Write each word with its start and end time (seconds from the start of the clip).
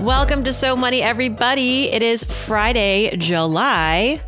Welcome 0.00 0.44
to 0.44 0.52
So 0.54 0.76
Money, 0.76 1.02
everybody. 1.02 1.90
It 1.90 2.02
is 2.02 2.24
Friday, 2.24 3.14
July 3.18 4.22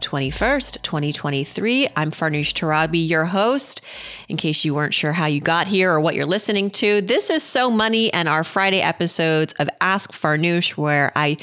21st, 0.00 0.80
2023. 0.80 1.86
I'm 1.94 2.10
Farnoosh 2.10 2.54
Torabi, 2.54 3.06
your 3.06 3.26
host. 3.26 3.82
In 4.30 4.38
case 4.38 4.64
you 4.64 4.72
weren't 4.72 4.94
sure 4.94 5.12
how 5.12 5.26
you 5.26 5.42
got 5.42 5.68
here 5.68 5.92
or 5.92 6.00
what 6.00 6.14
you're 6.14 6.24
listening 6.24 6.70
to, 6.70 7.02
this 7.02 7.28
is 7.28 7.42
So 7.42 7.70
Money 7.70 8.10
and 8.14 8.26
our 8.26 8.42
Friday 8.42 8.80
episodes 8.80 9.52
of 9.58 9.68
Ask 9.82 10.12
Farnoosh, 10.12 10.78
where 10.78 11.12
I 11.14 11.36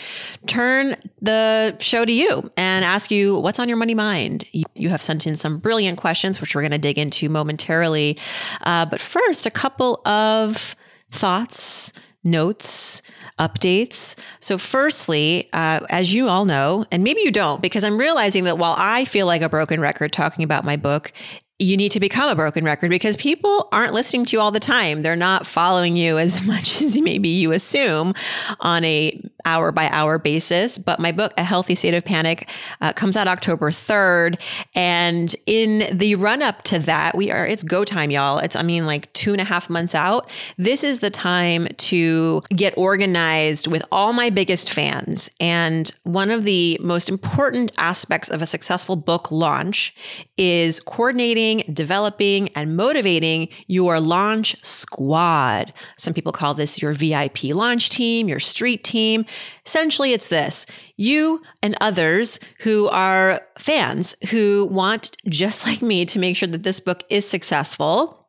turn 0.47 0.95
the 1.21 1.77
show 1.77 2.05
to 2.05 2.11
you 2.11 2.51
and 2.57 2.83
ask 2.83 3.11
you 3.11 3.37
what's 3.37 3.59
on 3.59 3.69
your 3.69 3.77
money 3.77 3.93
mind. 3.93 4.45
You 4.73 4.89
have 4.89 5.01
sent 5.01 5.27
in 5.27 5.35
some 5.35 5.59
brilliant 5.59 5.99
questions, 5.99 6.41
which 6.41 6.55
we're 6.55 6.63
going 6.63 6.71
to 6.71 6.79
dig 6.79 6.97
into 6.97 7.29
momentarily. 7.29 8.17
Uh, 8.61 8.87
but 8.87 8.99
first, 8.99 9.45
a 9.45 9.51
couple 9.51 10.01
of 10.07 10.75
thoughts 11.11 11.93
notes, 12.25 13.01
updates. 13.39 14.15
So, 14.39 14.57
firstly, 14.57 15.49
uh, 15.53 15.85
as 15.89 16.13
you 16.13 16.27
all 16.27 16.45
know, 16.45 16.85
and 16.91 17.03
maybe 17.03 17.21
you 17.21 17.31
don't, 17.31 17.61
because 17.61 17.83
I'm 17.83 17.97
realizing 17.97 18.45
that 18.45 18.57
while 18.57 18.75
I 18.77 19.05
feel 19.05 19.27
like 19.27 19.41
a 19.41 19.49
broken 19.49 19.79
record 19.79 20.11
talking 20.11 20.43
about 20.43 20.65
my 20.65 20.75
book, 20.75 21.11
you 21.57 21.77
need 21.77 21.91
to 21.93 22.01
become 22.01 22.29
a 22.29 22.35
broken 22.35 22.65
record 22.65 22.89
because 22.89 23.15
people 23.15 23.69
aren't 23.71 23.93
listening 23.93 24.25
to 24.25 24.35
you 24.35 24.41
all 24.41 24.51
the 24.51 24.59
time. 24.59 25.03
They're 25.03 25.15
not 25.15 25.47
following 25.47 25.95
you 25.95 26.17
as 26.17 26.45
much 26.47 26.81
as 26.81 26.99
maybe 26.99 27.29
you 27.29 27.51
assume 27.53 28.13
on 28.59 28.83
a 28.83 29.21
hour 29.45 29.71
by 29.71 29.87
hour 29.89 30.17
basis. 30.17 30.77
But 30.77 30.99
my 30.99 31.11
book, 31.11 31.33
A 31.37 31.43
Healthy 31.43 31.75
State 31.75 31.93
of 31.93 32.03
Panic, 32.03 32.49
uh, 32.81 32.93
comes 32.93 33.15
out 33.15 33.27
October 33.27 33.71
3rd. 33.71 34.39
And 34.73 35.35
in 35.45 35.97
the 35.97 36.15
run 36.15 36.41
up 36.41 36.63
to 36.63 36.79
that, 36.79 37.15
we 37.15 37.31
are, 37.31 37.45
it's 37.45 37.63
go 37.63 37.83
time, 37.83 38.11
y'all. 38.11 38.39
It's, 38.39 38.55
I 38.55 38.63
mean, 38.63 38.85
like 38.85 39.11
two 39.13 39.31
and 39.31 39.41
a 39.41 39.45
half 39.45 39.69
months 39.69 39.95
out. 39.95 40.29
This 40.57 40.83
is 40.83 40.99
the 40.99 41.09
time 41.09 41.67
to 41.77 42.41
get 42.49 42.77
organized 42.77 43.67
with 43.67 43.85
all 43.91 44.13
my 44.13 44.29
biggest 44.29 44.71
fans. 44.71 45.29
And 45.39 45.91
one 46.03 46.31
of 46.31 46.43
the 46.43 46.77
most 46.81 47.09
important 47.09 47.71
aspects 47.77 48.29
of 48.29 48.41
a 48.41 48.45
successful 48.45 48.95
book 48.95 49.31
launch 49.31 49.95
is 50.37 50.79
coordinating 50.79 51.63
developing, 51.71 52.49
and 52.55 52.75
motivating 52.75 53.49
your 53.67 53.99
launch 53.99 54.55
squad. 54.63 55.73
Some 55.97 56.13
people 56.13 56.31
call 56.31 56.53
this 56.53 56.81
your 56.81 56.93
VIP 56.93 57.45
launch 57.45 57.89
team, 57.89 58.27
your 58.27 58.39
street 58.39 58.83
team. 58.83 59.25
Essentially, 59.65 60.13
it's 60.13 60.27
this 60.27 60.65
you 60.97 61.41
and 61.61 61.75
others 61.81 62.39
who 62.59 62.87
are 62.89 63.41
fans 63.57 64.15
who 64.31 64.67
want, 64.71 65.15
just 65.27 65.65
like 65.65 65.81
me, 65.81 66.05
to 66.05 66.19
make 66.19 66.37
sure 66.37 66.47
that 66.47 66.63
this 66.63 66.79
book 66.79 67.03
is 67.09 67.27
successful 67.27 68.25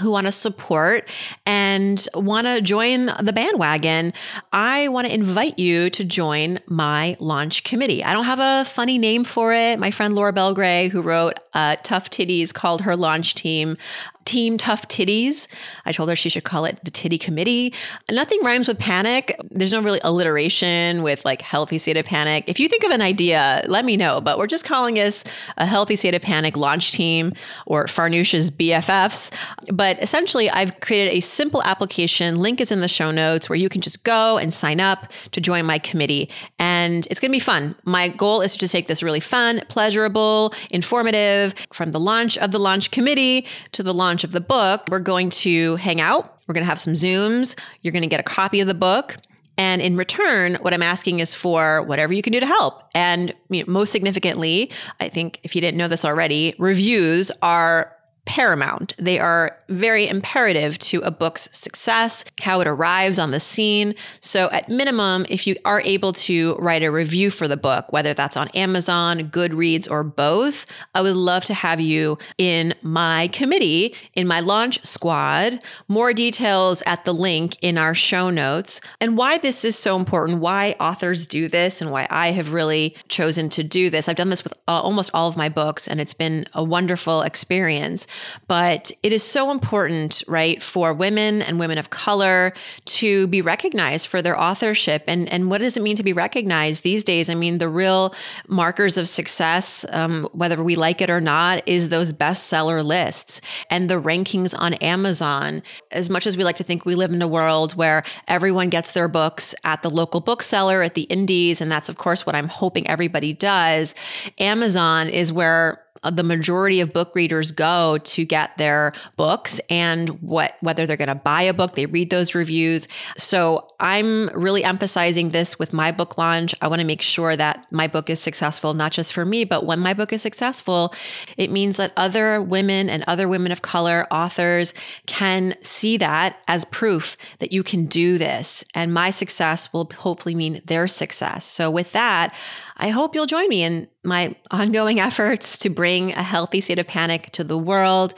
who 0.00 0.10
want 0.10 0.26
to 0.26 0.32
support 0.32 1.08
and 1.44 2.06
want 2.14 2.46
to 2.46 2.60
join 2.60 3.06
the 3.20 3.32
bandwagon, 3.34 4.12
I 4.52 4.88
want 4.88 5.08
to 5.08 5.12
invite 5.12 5.58
you 5.58 5.90
to 5.90 6.04
join 6.04 6.60
my 6.66 7.16
launch 7.18 7.64
committee. 7.64 8.02
I 8.04 8.12
don't 8.12 8.24
have 8.24 8.38
a 8.40 8.68
funny 8.68 8.98
name 8.98 9.24
for 9.24 9.52
it. 9.52 9.78
My 9.78 9.90
friend 9.90 10.14
Laura 10.14 10.32
Belgray, 10.32 10.90
who 10.90 11.02
wrote 11.02 11.38
uh, 11.54 11.76
Tough 11.82 12.08
Titties, 12.08 12.54
called 12.54 12.82
her 12.82 12.96
launch 12.96 13.34
team 13.34 13.76
Team 14.24 14.58
Tough 14.58 14.86
Titties. 14.88 15.48
I 15.84 15.92
told 15.92 16.08
her 16.08 16.16
she 16.16 16.28
should 16.28 16.44
call 16.44 16.64
it 16.64 16.78
the 16.84 16.90
Titty 16.90 17.18
Committee. 17.18 17.74
Nothing 18.10 18.40
rhymes 18.44 18.68
with 18.68 18.78
panic. 18.78 19.34
There's 19.50 19.72
no 19.72 19.80
really 19.80 20.00
alliteration 20.04 21.02
with 21.02 21.24
like 21.24 21.42
healthy 21.42 21.78
state 21.78 21.96
of 21.96 22.06
panic. 22.06 22.44
If 22.46 22.60
you 22.60 22.68
think 22.68 22.84
of 22.84 22.90
an 22.90 23.02
idea, 23.02 23.62
let 23.66 23.84
me 23.84 23.96
know. 23.96 24.20
But 24.20 24.38
we're 24.38 24.46
just 24.46 24.64
calling 24.64 24.98
us 24.98 25.24
a 25.56 25.66
healthy 25.66 25.96
state 25.96 26.14
of 26.14 26.22
panic 26.22 26.56
launch 26.56 26.92
team 26.92 27.32
or 27.66 27.88
Farnoosh's 27.88 28.50
BFFs. 28.50 29.34
But 29.72 30.00
essentially, 30.02 30.50
I've 30.50 30.78
created 30.80 31.14
a 31.14 31.20
simple 31.20 31.62
application. 31.62 32.36
Link 32.36 32.60
is 32.60 32.70
in 32.70 32.80
the 32.80 32.88
show 32.88 33.10
notes 33.10 33.48
where 33.48 33.58
you 33.58 33.68
can 33.68 33.80
just 33.80 34.04
go 34.04 34.38
and 34.38 34.52
sign 34.52 34.80
up 34.80 35.12
to 35.32 35.40
join 35.40 35.66
my 35.66 35.78
committee. 35.78 36.30
And 36.58 37.06
it's 37.10 37.20
going 37.20 37.30
to 37.30 37.36
be 37.36 37.40
fun. 37.40 37.74
My 37.84 38.08
goal 38.08 38.42
is 38.42 38.52
to 38.52 38.58
just 38.58 38.74
make 38.74 38.86
this 38.86 39.02
really 39.02 39.20
fun, 39.20 39.62
pleasurable, 39.68 40.54
informative 40.70 41.54
from 41.72 41.92
the 41.92 42.00
launch 42.00 42.38
of 42.38 42.50
the 42.50 42.58
launch 42.58 42.90
committee 42.90 43.46
to 43.72 43.82
the 43.82 43.94
launch 43.94 44.09
launch 44.10 44.24
of 44.24 44.32
the 44.32 44.40
book, 44.40 44.82
we're 44.88 44.98
going 44.98 45.30
to 45.30 45.76
hang 45.76 46.00
out. 46.00 46.42
We're 46.48 46.54
going 46.54 46.64
to 46.64 46.68
have 46.68 46.80
some 46.80 46.94
Zooms. 46.94 47.56
You're 47.80 47.92
going 47.92 48.02
to 48.02 48.08
get 48.08 48.18
a 48.18 48.24
copy 48.24 48.60
of 48.60 48.66
the 48.66 48.74
book. 48.74 49.16
And 49.56 49.80
in 49.80 49.96
return, 49.96 50.56
what 50.62 50.74
I'm 50.74 50.82
asking 50.82 51.20
is 51.20 51.32
for 51.32 51.82
whatever 51.82 52.12
you 52.12 52.20
can 52.20 52.32
do 52.32 52.40
to 52.40 52.46
help. 52.46 52.82
And 52.92 53.32
you 53.50 53.64
know, 53.64 53.72
most 53.72 53.92
significantly, 53.92 54.72
I 54.98 55.08
think 55.08 55.38
if 55.44 55.54
you 55.54 55.60
didn't 55.60 55.78
know 55.78 55.86
this 55.86 56.04
already, 56.04 56.56
reviews 56.58 57.30
are 57.40 57.96
paramount. 58.24 58.94
They 58.96 59.18
are 59.18 59.58
very 59.68 60.06
imperative 60.06 60.78
to 60.78 61.00
a 61.00 61.10
book's 61.10 61.48
success, 61.52 62.24
how 62.40 62.60
it 62.60 62.66
arrives 62.66 63.18
on 63.18 63.30
the 63.30 63.40
scene. 63.40 63.94
So, 64.20 64.48
at 64.50 64.68
minimum, 64.68 65.26
if 65.28 65.46
you 65.46 65.56
are 65.64 65.80
able 65.82 66.12
to 66.12 66.56
write 66.56 66.82
a 66.82 66.90
review 66.90 67.30
for 67.30 67.48
the 67.48 67.56
book, 67.56 67.92
whether 67.92 68.14
that's 68.14 68.36
on 68.36 68.48
Amazon, 68.48 69.30
Goodreads, 69.30 69.90
or 69.90 70.04
both, 70.04 70.66
I 70.94 71.02
would 71.02 71.16
love 71.16 71.44
to 71.46 71.54
have 71.54 71.80
you 71.80 72.18
in 72.38 72.74
my 72.82 73.28
committee, 73.32 73.94
in 74.14 74.26
my 74.26 74.40
launch 74.40 74.84
squad. 74.84 75.60
More 75.88 76.12
details 76.12 76.82
at 76.86 77.04
the 77.04 77.12
link 77.12 77.56
in 77.62 77.78
our 77.78 77.94
show 77.94 78.30
notes. 78.30 78.80
And 79.00 79.16
why 79.16 79.38
this 79.38 79.64
is 79.64 79.78
so 79.78 79.96
important, 79.96 80.40
why 80.40 80.76
authors 80.80 81.26
do 81.26 81.48
this, 81.48 81.80
and 81.80 81.90
why 81.90 82.06
I 82.10 82.32
have 82.32 82.52
really 82.52 82.96
chosen 83.08 83.48
to 83.50 83.62
do 83.62 83.90
this. 83.90 84.08
I've 84.08 84.16
done 84.16 84.30
this 84.30 84.44
with 84.44 84.52
uh, 84.68 84.80
almost 84.80 85.10
all 85.14 85.28
of 85.28 85.36
my 85.36 85.48
books, 85.48 85.88
and 85.88 86.00
it's 86.00 86.14
been 86.14 86.46
a 86.54 86.62
wonderful 86.62 87.22
experience. 87.22 88.06
But 88.48 88.92
it 89.02 89.12
is 89.12 89.22
so 89.22 89.50
important, 89.50 90.22
right, 90.26 90.62
for 90.62 90.92
women 90.92 91.42
and 91.42 91.58
women 91.58 91.78
of 91.78 91.90
color 91.90 92.52
to 92.84 93.26
be 93.28 93.42
recognized 93.42 94.06
for 94.06 94.22
their 94.22 94.38
authorship. 94.40 95.04
And, 95.06 95.32
and 95.32 95.50
what 95.50 95.60
does 95.60 95.76
it 95.76 95.82
mean 95.82 95.96
to 95.96 96.02
be 96.02 96.12
recognized 96.12 96.84
these 96.84 97.04
days? 97.04 97.30
I 97.30 97.34
mean, 97.34 97.58
the 97.58 97.68
real 97.68 98.14
markers 98.48 98.96
of 98.96 99.08
success, 99.08 99.84
um, 99.90 100.28
whether 100.32 100.62
we 100.62 100.76
like 100.76 101.00
it 101.00 101.10
or 101.10 101.20
not, 101.20 101.62
is 101.66 101.88
those 101.88 102.12
bestseller 102.12 102.84
lists 102.84 103.40
and 103.68 103.88
the 103.88 104.00
rankings 104.00 104.54
on 104.58 104.74
Amazon. 104.74 105.62
As 105.92 106.10
much 106.10 106.26
as 106.26 106.36
we 106.36 106.44
like 106.44 106.56
to 106.56 106.64
think 106.64 106.84
we 106.84 106.94
live 106.94 107.10
in 107.10 107.22
a 107.22 107.28
world 107.28 107.74
where 107.74 108.02
everyone 108.28 108.68
gets 108.68 108.92
their 108.92 109.08
books 109.08 109.54
at 109.64 109.82
the 109.82 109.90
local 109.90 110.20
bookseller, 110.20 110.82
at 110.82 110.94
the 110.94 111.02
indies, 111.02 111.60
and 111.60 111.70
that's, 111.70 111.88
of 111.88 111.96
course, 111.96 112.26
what 112.26 112.34
I'm 112.34 112.48
hoping 112.48 112.86
everybody 112.86 113.32
does, 113.32 113.94
Amazon 114.38 115.08
is 115.08 115.32
where 115.32 115.84
Uh, 116.02 116.10
the 116.10 116.22
majority 116.22 116.80
of 116.80 116.92
book 116.92 117.14
readers 117.14 117.52
go 117.52 117.98
to 118.04 118.24
get 118.24 118.56
their 118.56 118.92
books 119.16 119.60
and 119.68 120.08
what 120.20 120.56
whether 120.60 120.86
they're 120.86 120.96
going 120.96 121.08
to 121.08 121.14
buy 121.14 121.42
a 121.42 121.54
book 121.54 121.74
they 121.74 121.86
read 121.86 122.10
those 122.10 122.34
reviews. 122.34 122.88
So 123.16 123.68
i'm 123.80 124.28
really 124.28 124.64
emphasizing 124.64 125.30
this 125.30 125.58
with 125.58 125.72
my 125.72 125.92
book 125.92 126.18
launch. 126.18 126.54
I 126.60 126.68
want 126.68 126.80
to 126.80 126.86
make 126.86 127.02
sure 127.02 127.36
that 127.36 127.66
my 127.70 127.86
book 127.86 128.10
is 128.10 128.20
successful 128.20 128.74
not 128.74 128.92
just 128.92 129.12
for 129.12 129.24
me 129.24 129.44
but 129.44 129.66
when 129.66 129.80
my 129.80 129.94
book 129.94 130.12
is 130.12 130.22
successful 130.22 130.94
it 131.36 131.50
means 131.50 131.76
that 131.76 131.92
other 131.96 132.40
women 132.42 132.88
and 132.88 133.04
other 133.06 133.28
women 133.28 133.52
of 133.52 133.62
color 133.62 134.06
authors 134.10 134.74
can 135.06 135.54
see 135.60 135.96
that 135.98 136.38
as 136.48 136.64
proof 136.66 137.16
that 137.38 137.52
you 137.52 137.62
can 137.62 137.86
do 137.86 138.18
this. 138.18 138.64
And 138.74 138.92
my 138.92 139.10
success 139.10 139.72
will 139.72 139.90
hopefully 139.96 140.34
mean 140.34 140.60
their 140.66 140.86
success. 140.86 141.44
So 141.44 141.70
with 141.70 141.92
that 141.92 142.34
I 142.80 142.88
hope 142.88 143.14
you'll 143.14 143.26
join 143.26 143.48
me 143.48 143.62
in 143.62 143.86
my 144.02 144.34
ongoing 144.50 144.98
efforts 145.08 145.58
to 145.58 145.68
bring 145.68 146.12
a 146.12 146.22
healthy 146.22 146.60
state 146.60 146.78
of 146.78 146.88
panic 146.88 147.30
to 147.32 147.44
the 147.44 147.58
world. 147.58 148.14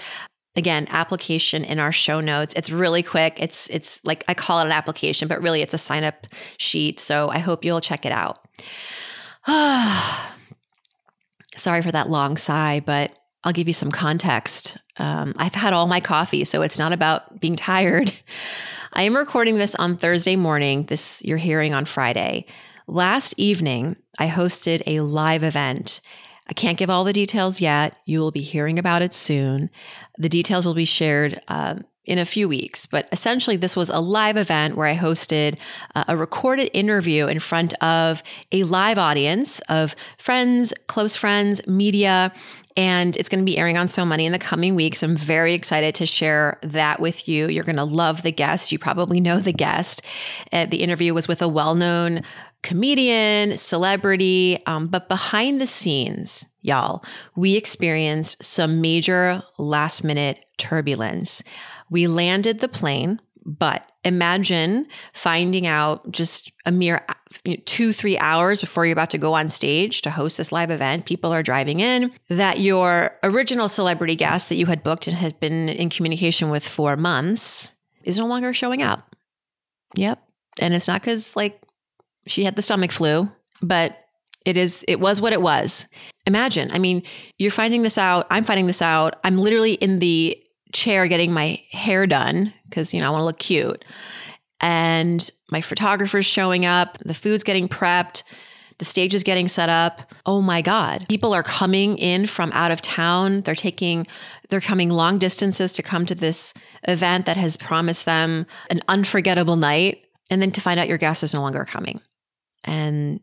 Again, 0.55 0.87
application 0.91 1.65
in 1.65 1.79
our 1.79 1.93
show 1.93 2.21
notes. 2.21 2.55
It's 2.55 2.71
really 2.71 3.03
quick. 3.03 3.43
It's 3.43 3.69
it's 3.71 4.01
like 4.05 4.23
I 4.29 4.35
call 4.35 4.61
it 4.61 4.67
an 4.67 4.73
application, 4.73 5.27
but 5.27 5.43
really 5.43 5.63
it's 5.63 5.75
a 5.75 5.79
sign 5.79 6.05
up 6.05 6.27
sheet. 6.59 7.01
So 7.01 7.31
I 7.31 7.39
hope 7.39 7.65
you'll 7.65 7.81
check 7.81 8.07
it 8.07 8.13
out. 8.13 8.39
Sorry 11.57 11.83
for 11.83 11.91
that 11.91 12.09
long 12.09 12.37
sigh, 12.37 12.81
but 12.81 13.19
I'll 13.45 13.53
give 13.53 13.67
you 13.67 13.75
some 13.75 13.91
context. 13.91 14.77
Um, 14.99 15.35
I've 15.39 15.55
had 15.55 15.73
all 15.73 15.87
my 15.87 16.01
coffee, 16.01 16.45
so 16.45 16.63
it's 16.63 16.79
not 16.79 16.93
about 16.93 17.41
being 17.41 17.57
tired. 17.57 18.13
I 18.93 19.03
am 19.05 19.17
recording 19.17 19.57
this 19.57 19.75
on 19.75 19.97
Thursday 19.97 20.37
morning. 20.37 20.85
This 20.85 21.23
you're 21.25 21.39
hearing 21.39 21.73
on 21.73 21.87
Friday. 21.87 22.45
Last 22.87 23.35
evening, 23.37 23.97
I 24.19 24.29
hosted 24.29 24.83
a 24.87 25.01
live 25.01 25.45
event. 25.45 26.01
I 26.49 26.53
can't 26.53 26.79
give 26.79 26.91
all 26.91 27.05
the 27.05 27.13
details 27.13 27.61
yet. 27.61 27.97
You 28.05 28.19
will 28.21 28.33
be 28.33 28.41
hearing 28.41 28.79
about 28.79 29.03
it 29.03 29.15
soon. 29.15 29.71
The 30.19 30.29
details 30.29 30.67
will 30.67 30.75
be 30.75 30.85
shared 30.85 31.41
um, 31.49 31.85
in 32.05 32.19
a 32.19 32.25
few 32.25 32.49
weeks. 32.49 32.87
But 32.87 33.09
essentially, 33.13 33.57
this 33.57 33.77
was 33.77 33.89
a 33.89 34.01
live 34.01 34.37
event 34.37 34.77
where 34.77 34.87
I 34.87 34.97
hosted 34.97 35.59
uh, 35.95 36.05
a 36.09 36.17
recorded 36.17 36.71
interview 36.75 37.27
in 37.27 37.39
front 37.39 37.75
of 37.83 38.23
a 38.51 38.65
live 38.65 38.99
audience 38.99 39.61
of 39.69 39.95
friends, 40.19 40.75
close 40.89 41.17
friends, 41.17 41.67
media. 41.67 42.33
And 42.77 43.17
it's 43.17 43.29
going 43.29 43.45
to 43.45 43.45
be 43.45 43.59
airing 43.59 43.77
on 43.77 43.89
So 43.89 44.05
Money 44.05 44.25
in 44.25 44.33
the 44.33 44.39
coming 44.39 44.75
weeks. 44.75 45.03
I'm 45.03 45.17
very 45.17 45.53
excited 45.53 45.95
to 45.97 46.07
share 46.07 46.59
that 46.63 47.01
with 47.01 47.29
you. 47.29 47.49
You're 47.49 47.65
going 47.65 47.77
to 47.77 47.85
love 47.85 48.23
the 48.23 48.33
guest. 48.33 48.73
You 48.73 48.79
probably 48.79 49.21
know 49.21 49.39
the 49.39 49.53
guest. 49.53 50.03
Uh, 50.53 50.67
the 50.67 50.83
interview 50.83 51.13
was 51.13 51.29
with 51.29 51.43
a 51.43 51.49
well 51.49 51.75
known 51.75 52.23
comedian, 52.63 53.57
celebrity, 53.57 54.59
um, 54.67 54.87
but 54.87 55.09
behind 55.09 55.61
the 55.61 55.67
scenes, 55.67 56.49
y'all, 56.63 57.05
we 57.35 57.57
experienced 57.57 58.43
some 58.43 58.81
major 58.81 59.43
last 59.59 60.05
minute 60.05 60.39
turbulence. 60.59 61.43
We 61.93 62.07
landed 62.07 62.61
the 62.61 62.69
plane, 62.69 63.21
but 63.45 63.93
imagine 64.03 64.87
finding 65.13 65.67
out 65.67 66.11
just 66.11 66.51
a 66.65 66.73
mere 66.73 67.05
two, 67.67 67.93
three 67.93 68.17
hours 68.17 68.63
before 68.63 68.87
you're 68.87 68.95
about 68.95 69.11
to 69.11 69.19
go 69.19 69.35
on 69.35 69.51
stage 69.51 70.01
to 70.03 70.11
host 70.11 70.39
this 70.39 70.53
live 70.53 70.71
event. 70.71 71.05
People 71.05 71.35
are 71.35 71.43
driving 71.43 71.81
in 71.81 72.11
that 72.31 72.61
your 72.61 73.19
original 73.23 73.69
celebrity 73.69 74.17
guest 74.17 74.49
that 74.49 74.55
you 74.55 74.65
had 74.65 74.83
booked 74.83 75.07
and 75.07 75.15
had 75.15 75.39
been 75.39 75.69
in 75.69 75.91
communication 75.91 76.49
with 76.49 76.67
for 76.67 76.97
months 76.97 77.75
is 78.05 78.19
no 78.19 78.27
longer 78.27 78.55
showing 78.55 78.83
up. 78.83 79.15
Yep. 79.95 80.19
And 80.63 80.73
it's 80.73 80.89
not 80.89 81.03
because 81.03 81.37
like 81.37 81.61
she 82.27 82.45
had 82.45 82.57
the 82.57 82.63
stomach 82.63 82.91
flu, 82.91 83.31
but 83.61 83.99
it 84.47 84.57
is 84.57 84.83
it 84.89 84.99
was 84.99 85.21
what 85.21 85.35
it 85.35 85.43
was. 85.43 85.89
Imagine, 86.27 86.71
I 86.73 86.79
mean, 86.79 87.03
you're 87.39 87.51
finding 87.51 87.83
this 87.83 87.99
out, 87.99 88.27
I'm 88.31 88.45
finding 88.45 88.67
this 88.67 88.81
out. 88.81 89.17
I'm 89.25 89.37
literally 89.37 89.75
in 89.75 89.99
the 89.99 90.43
chair 90.73 91.07
getting 91.07 91.33
my 91.33 91.61
hair 91.71 92.07
done 92.07 92.53
because 92.65 92.93
you 92.93 93.01
know 93.01 93.09
I 93.09 93.11
want 93.11 93.21
to 93.21 93.27
look 93.27 93.39
cute. 93.39 93.85
And 94.61 95.29
my 95.51 95.61
photographer's 95.61 96.25
showing 96.25 96.65
up, 96.65 96.99
the 96.99 97.15
food's 97.15 97.43
getting 97.43 97.69
prepped, 97.69 98.23
the 98.83 98.87
stage 98.87 99.15
is 99.15 99.23
getting 99.23 99.47
set 99.47 99.69
up. 99.69 100.01
Oh 100.27 100.41
my 100.41 100.61
God. 100.61 101.07
People 101.09 101.35
are 101.35 101.45
coming 101.45 101.99
in 101.99 102.27
from 102.27 102.51
out 102.53 102.73
of 102.73 102.83
town. 102.83 103.43
They're 103.43 103.55
taking, 103.55 104.07
they're 104.49 104.61
coming 104.61 104.91
long 104.91 105.19
distances 105.19 105.73
to 105.75 105.85
come 105.85 106.05
to 106.07 106.17
this 106.17 106.53
event 106.89 107.27
that 107.27 107.37
has 107.37 107.57
promised 107.57 108.07
them 108.07 108.45
an 108.71 108.81
unforgettable 108.89 109.55
night. 109.55 110.05
And 110.33 110.43
then 110.43 110.51
to 110.53 110.61
find 110.61 110.81
out 110.81 110.89
your 110.89 110.99
guest 110.99 111.23
is 111.23 111.33
no 111.33 111.43
longer 111.43 111.65
coming. 111.65 112.01
And 112.65 113.21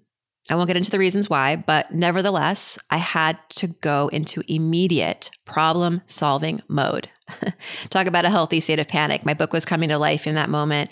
I 0.49 0.55
won't 0.55 0.67
get 0.67 0.77
into 0.77 0.91
the 0.91 0.99
reasons 0.99 1.29
why, 1.29 1.55
but 1.55 1.91
nevertheless, 1.93 2.79
I 2.89 2.97
had 2.97 3.37
to 3.51 3.67
go 3.67 4.07
into 4.09 4.41
immediate 4.47 5.29
problem 5.45 6.01
solving 6.07 6.61
mode. 6.67 7.09
Talk 7.89 8.07
about 8.07 8.25
a 8.25 8.29
healthy 8.29 8.59
state 8.59 8.79
of 8.79 8.87
panic. 8.87 9.25
My 9.25 9.35
book 9.35 9.53
was 9.53 9.65
coming 9.65 9.89
to 9.89 9.97
life 9.97 10.25
in 10.25 10.35
that 10.35 10.49
moment. 10.49 10.89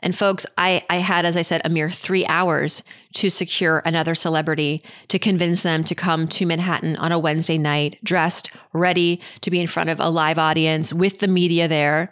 And 0.00 0.14
folks, 0.14 0.46
I, 0.58 0.84
I 0.90 0.96
had, 0.96 1.24
as 1.24 1.36
I 1.36 1.42
said, 1.42 1.62
a 1.64 1.70
mere 1.70 1.90
three 1.90 2.26
hours 2.26 2.82
to 3.14 3.30
secure 3.30 3.82
another 3.84 4.14
celebrity 4.14 4.80
to 5.08 5.18
convince 5.18 5.62
them 5.62 5.84
to 5.84 5.94
come 5.94 6.26
to 6.28 6.46
Manhattan 6.46 6.96
on 6.96 7.12
a 7.12 7.18
Wednesday 7.18 7.58
night, 7.58 7.98
dressed, 8.04 8.50
ready 8.72 9.20
to 9.40 9.50
be 9.50 9.60
in 9.60 9.66
front 9.66 9.90
of 9.90 10.00
a 10.00 10.08
live 10.08 10.38
audience 10.38 10.92
with 10.92 11.18
the 11.20 11.28
media 11.28 11.68
there. 11.68 12.10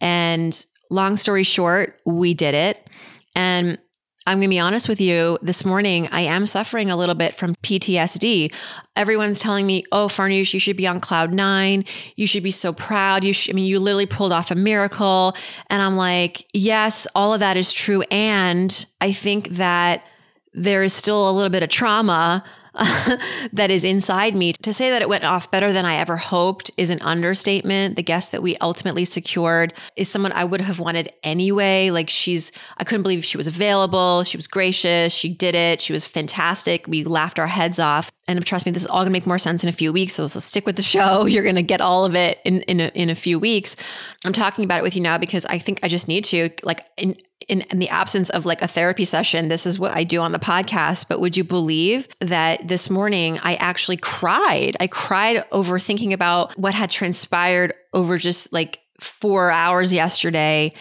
And 0.00 0.66
long 0.90 1.16
story 1.16 1.42
short, 1.42 2.00
we 2.06 2.34
did 2.34 2.54
it. 2.54 2.90
And 3.36 3.78
I'm 4.26 4.38
going 4.38 4.48
to 4.48 4.54
be 4.54 4.58
honest 4.58 4.88
with 4.88 5.02
you. 5.02 5.36
This 5.42 5.66
morning, 5.66 6.08
I 6.10 6.22
am 6.22 6.46
suffering 6.46 6.90
a 6.90 6.96
little 6.96 7.14
bit 7.14 7.34
from 7.34 7.54
PTSD. 7.56 8.54
Everyone's 8.96 9.38
telling 9.38 9.66
me, 9.66 9.84
"Oh, 9.92 10.08
Farnoosh, 10.08 10.54
you 10.54 10.60
should 10.60 10.78
be 10.78 10.86
on 10.86 10.98
cloud 10.98 11.34
nine. 11.34 11.84
You 12.16 12.26
should 12.26 12.42
be 12.42 12.50
so 12.50 12.72
proud. 12.72 13.22
You, 13.22 13.34
should, 13.34 13.54
I 13.54 13.54
mean, 13.54 13.66
you 13.66 13.78
literally 13.78 14.06
pulled 14.06 14.32
off 14.32 14.50
a 14.50 14.54
miracle." 14.54 15.36
And 15.68 15.82
I'm 15.82 15.96
like, 15.96 16.46
"Yes, 16.54 17.06
all 17.14 17.34
of 17.34 17.40
that 17.40 17.58
is 17.58 17.70
true." 17.70 18.02
And 18.10 18.86
I 19.02 19.12
think 19.12 19.48
that 19.50 20.06
there 20.54 20.82
is 20.82 20.94
still 20.94 21.28
a 21.28 21.32
little 21.32 21.50
bit 21.50 21.62
of 21.62 21.68
trauma 21.68 22.42
that 23.52 23.70
is 23.70 23.84
inside 23.84 24.34
me. 24.34 24.52
To 24.52 24.72
say 24.72 24.90
that 24.90 25.00
it 25.00 25.08
went 25.08 25.24
off 25.24 25.50
better 25.50 25.72
than 25.72 25.84
I 25.84 25.96
ever 25.96 26.16
hoped 26.16 26.70
is 26.76 26.90
an 26.90 27.00
understatement. 27.02 27.96
The 27.96 28.02
guest 28.02 28.32
that 28.32 28.42
we 28.42 28.56
ultimately 28.56 29.04
secured 29.04 29.72
is 29.96 30.08
someone 30.08 30.32
I 30.32 30.44
would 30.44 30.60
have 30.60 30.80
wanted 30.80 31.12
anyway. 31.22 31.90
Like 31.90 32.10
she's, 32.10 32.50
I 32.76 32.84
couldn't 32.84 33.02
believe 33.02 33.24
she 33.24 33.36
was 33.36 33.46
available. 33.46 34.24
She 34.24 34.36
was 34.36 34.48
gracious. 34.48 35.12
She 35.12 35.32
did 35.32 35.54
it. 35.54 35.80
She 35.80 35.92
was 35.92 36.06
fantastic. 36.06 36.86
We 36.88 37.04
laughed 37.04 37.38
our 37.38 37.46
heads 37.46 37.78
off. 37.78 38.10
And 38.26 38.44
trust 38.44 38.64
me, 38.64 38.72
this 38.72 38.82
is 38.82 38.88
all 38.88 39.00
gonna 39.00 39.10
make 39.10 39.26
more 39.26 39.38
sense 39.38 39.62
in 39.62 39.68
a 39.68 39.72
few 39.72 39.92
weeks. 39.92 40.14
So, 40.14 40.26
so 40.26 40.40
stick 40.40 40.66
with 40.66 40.76
the 40.76 40.82
show. 40.82 41.24
You're 41.26 41.44
gonna 41.44 41.62
get 41.62 41.80
all 41.80 42.04
of 42.04 42.14
it 42.14 42.40
in 42.44 42.62
in 42.62 42.80
a, 42.80 42.88
in 42.94 43.10
a 43.10 43.14
few 43.14 43.38
weeks. 43.38 43.76
I'm 44.24 44.32
talking 44.32 44.64
about 44.64 44.78
it 44.78 44.82
with 44.82 44.96
you 44.96 45.02
now 45.02 45.18
because 45.18 45.44
I 45.46 45.58
think 45.58 45.80
I 45.82 45.88
just 45.88 46.08
need 46.08 46.24
to 46.26 46.50
like 46.62 46.80
in 46.96 47.16
in, 47.48 47.60
in, 47.70 47.78
the 47.78 47.88
absence 47.90 48.30
of 48.30 48.46
like 48.46 48.62
a 48.62 48.68
therapy 48.68 49.04
session, 49.04 49.48
this 49.48 49.66
is 49.66 49.78
what 49.78 49.94
I 49.94 50.04
do 50.04 50.20
on 50.20 50.32
the 50.32 50.38
podcast. 50.38 51.08
But 51.08 51.20
would 51.20 51.36
you 51.36 51.44
believe 51.44 52.08
that 52.20 52.66
this 52.66 52.88
morning 52.88 53.38
I 53.42 53.56
actually 53.56 53.98
cried? 53.98 54.76
I 54.80 54.86
cried 54.86 55.44
over 55.52 55.78
thinking 55.78 56.14
about 56.14 56.56
what 56.58 56.72
had 56.72 56.88
transpired 56.88 57.74
over 57.92 58.16
just 58.16 58.52
like 58.52 58.80
four 59.00 59.50
hours 59.50 59.92
yesterday. 59.92 60.72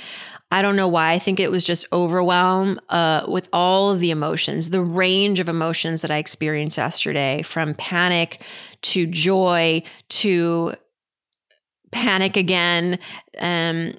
I 0.54 0.62
don't 0.62 0.76
know 0.76 0.88
why. 0.88 1.14
I 1.14 1.18
think 1.18 1.40
it 1.40 1.50
was 1.50 1.66
just 1.66 1.88
overwhelm 1.92 2.80
uh, 2.90 3.26
with 3.28 3.50
all 3.52 3.96
the 3.96 4.12
emotions, 4.12 4.70
the 4.70 4.82
range 4.82 5.40
of 5.40 5.50
emotions 5.50 6.04
that 6.04 6.12
I 6.12 6.18
experienced 6.18 6.78
yesterday 6.78 7.42
from 7.42 7.74
panic 7.74 8.40
to 8.84 9.08
joy 9.08 9.82
to 10.10 10.76
panic 11.92 12.38
again 12.38 12.98
um 13.40 13.94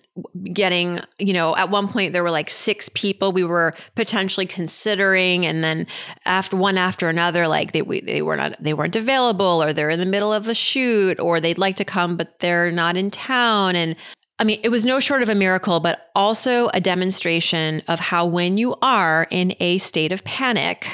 getting 0.53 0.99
you 1.21 1.33
know 1.33 1.55
at 1.55 1.71
one 1.71 1.87
point 1.87 2.13
there 2.13 2.25
were 2.25 2.31
like 2.31 2.51
six 2.51 2.89
people 2.89 3.31
we 3.31 3.45
were 3.45 3.73
potentially 3.95 4.47
considering 4.47 5.47
and 5.47 5.63
then 5.63 5.87
after 6.25 6.57
one 6.57 6.77
after 6.77 7.09
another 7.09 7.47
like 7.47 7.71
they 7.71 7.83
they 8.01 8.21
were 8.21 8.37
not 8.37 8.61
they 8.61 8.75
weren't 8.75 8.97
available 8.97 9.63
or 9.63 9.73
they're 9.73 9.91
in 9.91 10.01
the 10.01 10.07
middle 10.07 10.33
of 10.33 10.49
a 10.49 10.55
shoot 10.57 11.21
or 11.21 11.39
they'd 11.39 11.57
like 11.57 11.77
to 11.77 11.85
come 11.85 12.17
but 12.17 12.41
they're 12.41 12.69
not 12.69 12.97
in 12.97 13.13
town 13.13 13.77
and 13.77 13.95
I 14.39 14.45
mean, 14.45 14.61
it 14.65 14.69
was 14.69 14.85
no 14.85 14.99
short 14.99 15.23
of 15.23 15.29
a 15.29 15.35
miracle, 15.35 15.79
but 15.79 16.11
also 16.15 16.69
a 16.75 16.81
demonstration 16.81 17.83
of 17.87 18.01
how, 18.01 18.27
when 18.27 18.59
you 18.59 18.75
are 18.83 19.29
in 19.31 19.55
a 19.61 19.79
state 19.79 20.11
of 20.11 20.25
panic, 20.25 20.89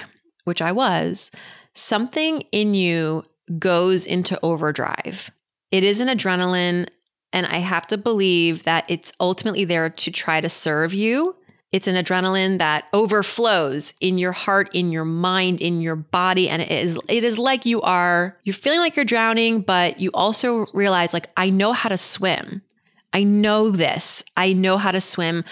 which 0.45 0.61
I 0.61 0.73
was, 0.73 1.31
something 1.73 2.43
in 2.53 2.75
you 2.75 3.25
goes 3.59 4.05
into 4.05 4.39
overdrive. 4.43 5.31
It 5.71 5.85
is 5.85 6.01
an 6.01 6.09
adrenaline, 6.09 6.89
and 7.33 7.47
I 7.47 7.59
have 7.59 7.87
to 7.89 7.97
believe 7.97 8.65
that 8.65 8.85
it's 8.91 9.13
ultimately 9.21 9.65
there 9.65 9.89
to 9.89 10.11
try 10.11 10.41
to 10.41 10.49
serve 10.49 10.93
you. 10.93 11.37
It's 11.73 11.87
an 11.87 11.95
adrenaline 11.95 12.59
that 12.59 12.89
overflows 12.93 13.95
in 14.01 14.19
your 14.19 14.33
heart, 14.33 14.75
in 14.75 14.91
your 14.93 15.05
mind, 15.05 15.61
in 15.61 15.81
your 15.81 15.97
body. 15.97 16.49
And 16.49 16.61
it 16.61 16.71
is, 16.71 16.99
it 17.09 17.23
is 17.23 17.39
like 17.39 17.65
you 17.65 17.81
are, 17.83 18.37
you're 18.43 18.55
feeling 18.55 18.81
like 18.81 18.97
you're 18.97 19.05
drowning, 19.05 19.61
but 19.61 20.01
you 20.01 20.11
also 20.13 20.67
realize, 20.75 21.15
like, 21.15 21.29
I 21.37 21.51
know 21.51 21.73
how 21.73 21.89
to 21.89 21.97
swim. 21.97 22.63
I 23.13 23.25
know 23.25 23.71
this. 23.71 24.25
I 24.37 24.53
know 24.53 24.79
how 24.79 24.93
to 24.93 25.01
swim. 25.01 25.45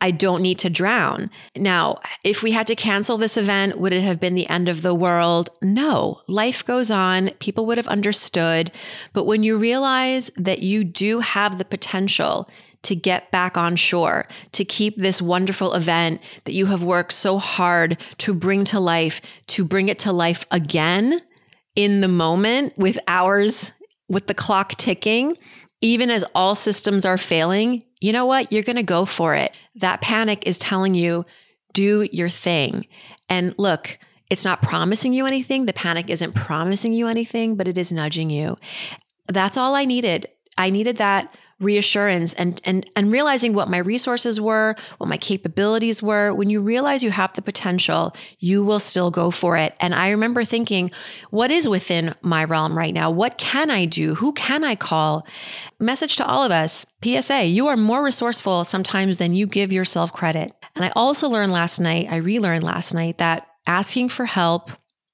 I 0.00 0.10
don't 0.10 0.42
need 0.42 0.58
to 0.58 0.68
drown. 0.68 1.30
Now, 1.56 1.98
if 2.24 2.42
we 2.42 2.50
had 2.50 2.66
to 2.66 2.74
cancel 2.74 3.16
this 3.16 3.38
event, 3.38 3.78
would 3.78 3.92
it 3.92 4.02
have 4.02 4.20
been 4.20 4.34
the 4.34 4.48
end 4.48 4.68
of 4.68 4.82
the 4.82 4.94
world? 4.94 5.48
No. 5.62 6.20
Life 6.28 6.64
goes 6.64 6.90
on. 6.90 7.30
People 7.38 7.64
would 7.66 7.78
have 7.78 7.88
understood. 7.88 8.70
But 9.14 9.24
when 9.24 9.42
you 9.42 9.56
realize 9.56 10.30
that 10.36 10.60
you 10.60 10.84
do 10.84 11.20
have 11.20 11.56
the 11.56 11.64
potential 11.64 12.50
to 12.82 12.94
get 12.94 13.30
back 13.30 13.56
on 13.56 13.76
shore, 13.76 14.26
to 14.52 14.64
keep 14.64 14.98
this 14.98 15.22
wonderful 15.22 15.72
event 15.72 16.20
that 16.44 16.52
you 16.52 16.66
have 16.66 16.82
worked 16.82 17.14
so 17.14 17.38
hard 17.38 17.96
to 18.18 18.34
bring 18.34 18.64
to 18.64 18.78
life, 18.78 19.22
to 19.46 19.64
bring 19.64 19.88
it 19.88 20.00
to 20.00 20.12
life 20.12 20.44
again 20.50 21.20
in 21.76 22.00
the 22.00 22.08
moment 22.08 22.76
with 22.76 22.98
hours, 23.08 23.72
with 24.08 24.26
the 24.26 24.34
clock 24.34 24.76
ticking, 24.76 25.38
even 25.84 26.10
as 26.10 26.24
all 26.34 26.54
systems 26.54 27.04
are 27.04 27.18
failing, 27.18 27.82
you 28.00 28.10
know 28.10 28.24
what? 28.24 28.50
You're 28.50 28.62
going 28.62 28.76
to 28.76 28.82
go 28.82 29.04
for 29.04 29.34
it. 29.34 29.54
That 29.74 30.00
panic 30.00 30.46
is 30.46 30.58
telling 30.58 30.94
you, 30.94 31.26
do 31.74 32.08
your 32.10 32.30
thing. 32.30 32.86
And 33.28 33.54
look, 33.58 33.98
it's 34.30 34.46
not 34.46 34.62
promising 34.62 35.12
you 35.12 35.26
anything. 35.26 35.66
The 35.66 35.74
panic 35.74 36.08
isn't 36.08 36.34
promising 36.34 36.94
you 36.94 37.06
anything, 37.06 37.56
but 37.56 37.68
it 37.68 37.76
is 37.76 37.92
nudging 37.92 38.30
you. 38.30 38.56
That's 39.28 39.58
all 39.58 39.74
I 39.74 39.84
needed. 39.84 40.26
I 40.56 40.70
needed 40.70 40.96
that 40.96 41.34
reassurance 41.60 42.34
and 42.34 42.60
and 42.64 42.88
and 42.96 43.10
realizing 43.10 43.54
what 43.54 43.68
my 43.68 43.78
resources 43.78 44.40
were, 44.40 44.74
what 44.98 45.08
my 45.08 45.16
capabilities 45.16 46.02
were. 46.02 46.32
When 46.32 46.50
you 46.50 46.60
realize 46.60 47.02
you 47.02 47.10
have 47.10 47.32
the 47.34 47.42
potential, 47.42 48.14
you 48.38 48.64
will 48.64 48.80
still 48.80 49.10
go 49.10 49.30
for 49.30 49.56
it. 49.56 49.74
And 49.80 49.94
I 49.94 50.10
remember 50.10 50.44
thinking, 50.44 50.90
what 51.30 51.50
is 51.50 51.68
within 51.68 52.14
my 52.22 52.44
realm 52.44 52.76
right 52.76 52.94
now? 52.94 53.10
What 53.10 53.38
can 53.38 53.70
I 53.70 53.84
do? 53.84 54.14
Who 54.16 54.32
can 54.32 54.64
I 54.64 54.74
call? 54.74 55.26
Message 55.78 56.16
to 56.16 56.26
all 56.26 56.44
of 56.44 56.52
us. 56.52 56.86
PSA, 57.02 57.44
you 57.44 57.68
are 57.68 57.76
more 57.76 58.04
resourceful 58.04 58.64
sometimes 58.64 59.18
than 59.18 59.34
you 59.34 59.46
give 59.46 59.72
yourself 59.72 60.12
credit. 60.12 60.52
And 60.74 60.84
I 60.84 60.92
also 60.96 61.28
learned 61.28 61.52
last 61.52 61.78
night, 61.78 62.08
I 62.10 62.16
relearned 62.16 62.64
last 62.64 62.94
night 62.94 63.18
that 63.18 63.46
asking 63.66 64.08
for 64.08 64.24
help, 64.24 64.70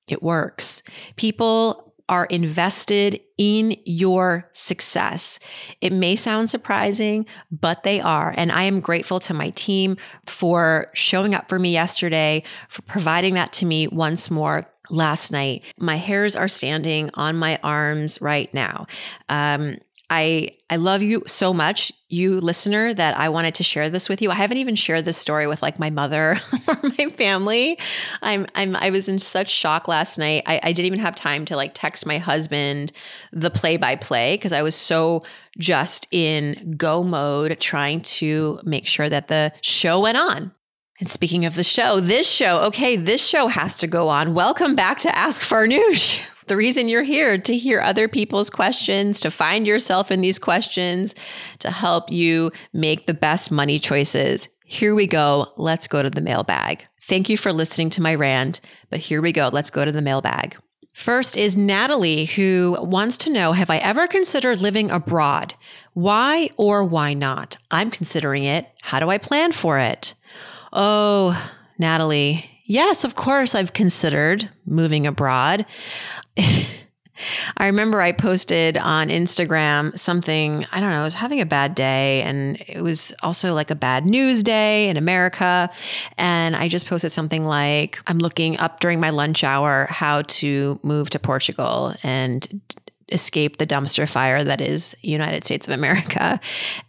it 0.08 0.22
works. 0.22 0.82
People 1.16 1.89
are 2.10 2.26
invested 2.26 3.20
in 3.38 3.76
your 3.86 4.50
success. 4.52 5.38
It 5.80 5.92
may 5.92 6.16
sound 6.16 6.50
surprising, 6.50 7.24
but 7.50 7.84
they 7.84 8.00
are. 8.00 8.34
And 8.36 8.50
I 8.50 8.64
am 8.64 8.80
grateful 8.80 9.20
to 9.20 9.32
my 9.32 9.50
team 9.50 9.96
for 10.26 10.90
showing 10.92 11.34
up 11.34 11.48
for 11.48 11.58
me 11.58 11.72
yesterday, 11.72 12.42
for 12.68 12.82
providing 12.82 13.34
that 13.34 13.52
to 13.54 13.64
me 13.64 13.86
once 13.86 14.30
more 14.30 14.68
last 14.90 15.30
night. 15.30 15.62
My 15.78 15.96
hairs 15.96 16.34
are 16.34 16.48
standing 16.48 17.10
on 17.14 17.36
my 17.36 17.58
arms 17.62 18.20
right 18.20 18.52
now. 18.52 18.86
Um, 19.28 19.78
I 20.10 20.56
I 20.68 20.76
love 20.76 21.02
you 21.02 21.22
so 21.26 21.52
much, 21.52 21.92
you 22.08 22.40
listener, 22.40 22.92
that 22.92 23.16
I 23.16 23.28
wanted 23.28 23.54
to 23.56 23.62
share 23.62 23.88
this 23.88 24.08
with 24.08 24.20
you. 24.20 24.30
I 24.30 24.34
haven't 24.34 24.58
even 24.58 24.74
shared 24.74 25.04
this 25.04 25.16
story 25.16 25.46
with 25.46 25.62
like 25.62 25.78
my 25.78 25.90
mother 25.90 26.36
or 26.68 26.76
my 26.82 27.06
family. 27.10 27.78
I'm 28.20 28.46
I'm 28.56 28.74
I 28.76 28.90
was 28.90 29.08
in 29.08 29.20
such 29.20 29.48
shock 29.48 29.86
last 29.86 30.18
night. 30.18 30.42
I, 30.46 30.60
I 30.62 30.72
didn't 30.72 30.86
even 30.86 30.98
have 30.98 31.14
time 31.14 31.44
to 31.46 31.56
like 31.56 31.72
text 31.74 32.06
my 32.06 32.18
husband 32.18 32.92
the 33.32 33.50
play 33.50 33.76
by 33.76 33.94
play 33.94 34.36
because 34.36 34.52
I 34.52 34.62
was 34.62 34.74
so 34.74 35.22
just 35.58 36.08
in 36.10 36.74
go 36.76 37.04
mode 37.04 37.58
trying 37.60 38.00
to 38.00 38.60
make 38.64 38.86
sure 38.86 39.08
that 39.08 39.28
the 39.28 39.52
show 39.62 40.00
went 40.00 40.18
on. 40.18 40.52
And 41.00 41.08
speaking 41.08 41.46
of 41.46 41.54
the 41.54 41.64
show, 41.64 41.98
this 41.98 42.30
show, 42.30 42.58
okay, 42.66 42.94
this 42.94 43.26
show 43.26 43.48
has 43.48 43.74
to 43.76 43.86
go 43.86 44.08
on. 44.08 44.34
Welcome 44.34 44.76
back 44.76 44.98
to 44.98 45.18
Ask 45.18 45.42
Farnoosh. 45.42 46.22
The 46.46 46.56
reason 46.56 46.88
you're 46.88 47.04
here 47.04 47.38
to 47.38 47.56
hear 47.56 47.80
other 47.80 48.08
people's 48.08 48.50
questions, 48.50 49.20
to 49.20 49.30
find 49.30 49.68
yourself 49.68 50.10
in 50.10 50.20
these 50.20 50.40
questions, 50.40 51.14
to 51.60 51.70
help 51.70 52.10
you 52.10 52.50
make 52.72 53.06
the 53.06 53.14
best 53.14 53.52
money 53.52 53.78
choices. 53.78 54.48
Here 54.64 54.92
we 54.92 55.06
go. 55.06 55.52
Let's 55.56 55.86
go 55.86 56.02
to 56.02 56.10
the 56.10 56.20
mailbag. 56.20 56.84
Thank 57.02 57.28
you 57.28 57.36
for 57.36 57.52
listening 57.52 57.90
to 57.90 58.02
my 58.02 58.16
rant, 58.16 58.60
but 58.90 58.98
here 58.98 59.22
we 59.22 59.30
go. 59.30 59.48
Let's 59.52 59.70
go 59.70 59.84
to 59.84 59.92
the 59.92 60.02
mailbag. 60.02 60.56
First 60.92 61.36
is 61.36 61.56
Natalie, 61.56 62.24
who 62.24 62.76
wants 62.80 63.16
to 63.18 63.32
know 63.32 63.52
Have 63.52 63.70
I 63.70 63.76
ever 63.76 64.08
considered 64.08 64.60
living 64.60 64.90
abroad? 64.90 65.54
Why 65.92 66.48
or 66.56 66.84
why 66.84 67.14
not? 67.14 67.58
I'm 67.70 67.92
considering 67.92 68.42
it. 68.42 68.68
How 68.82 68.98
do 68.98 69.08
I 69.08 69.18
plan 69.18 69.52
for 69.52 69.78
it? 69.78 70.14
Oh, 70.72 71.52
Natalie. 71.78 72.44
Yes, 72.64 73.04
of 73.04 73.16
course, 73.16 73.54
I've 73.54 73.72
considered 73.72 74.48
moving 74.64 75.06
abroad. 75.06 75.66
I 77.56 77.66
remember 77.66 78.00
I 78.00 78.12
posted 78.12 78.78
on 78.78 79.08
Instagram 79.08 79.98
something, 79.98 80.64
I 80.72 80.80
don't 80.80 80.90
know, 80.90 81.00
I 81.00 81.04
was 81.04 81.14
having 81.14 81.40
a 81.40 81.46
bad 81.46 81.74
day 81.74 82.22
and 82.22 82.62
it 82.66 82.82
was 82.82 83.12
also 83.22 83.54
like 83.54 83.70
a 83.70 83.74
bad 83.74 84.06
news 84.06 84.42
day 84.42 84.88
in 84.88 84.96
America. 84.96 85.68
And 86.16 86.56
I 86.56 86.68
just 86.68 86.86
posted 86.86 87.12
something 87.12 87.44
like, 87.44 88.00
I'm 88.06 88.18
looking 88.18 88.58
up 88.58 88.80
during 88.80 89.00
my 89.00 89.10
lunch 89.10 89.44
hour 89.44 89.86
how 89.90 90.22
to 90.22 90.80
move 90.82 91.10
to 91.10 91.18
Portugal 91.18 91.94
and 92.02 92.60
escape 93.12 93.58
the 93.58 93.66
dumpster 93.66 94.08
fire 94.08 94.42
that 94.44 94.60
is 94.60 94.96
United 95.02 95.44
States 95.44 95.68
of 95.68 95.74
America. 95.74 96.40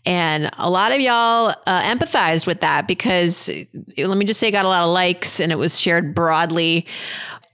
And 0.06 0.50
a 0.58 0.70
lot 0.70 0.92
of 0.92 1.00
y'all 1.00 1.54
uh, 1.68 1.82
empathized 1.84 2.48
with 2.48 2.62
that 2.62 2.88
because 2.88 3.50
let 3.98 4.18
me 4.18 4.26
just 4.26 4.40
say, 4.40 4.52
got 4.52 4.66
a 4.66 4.70
lot 4.70 4.84
of 4.84 4.90
likes 4.92 5.40
and 5.40 5.52
it 5.52 5.58
was 5.58 5.80
shared 5.80 6.14
broadly. 6.16 6.86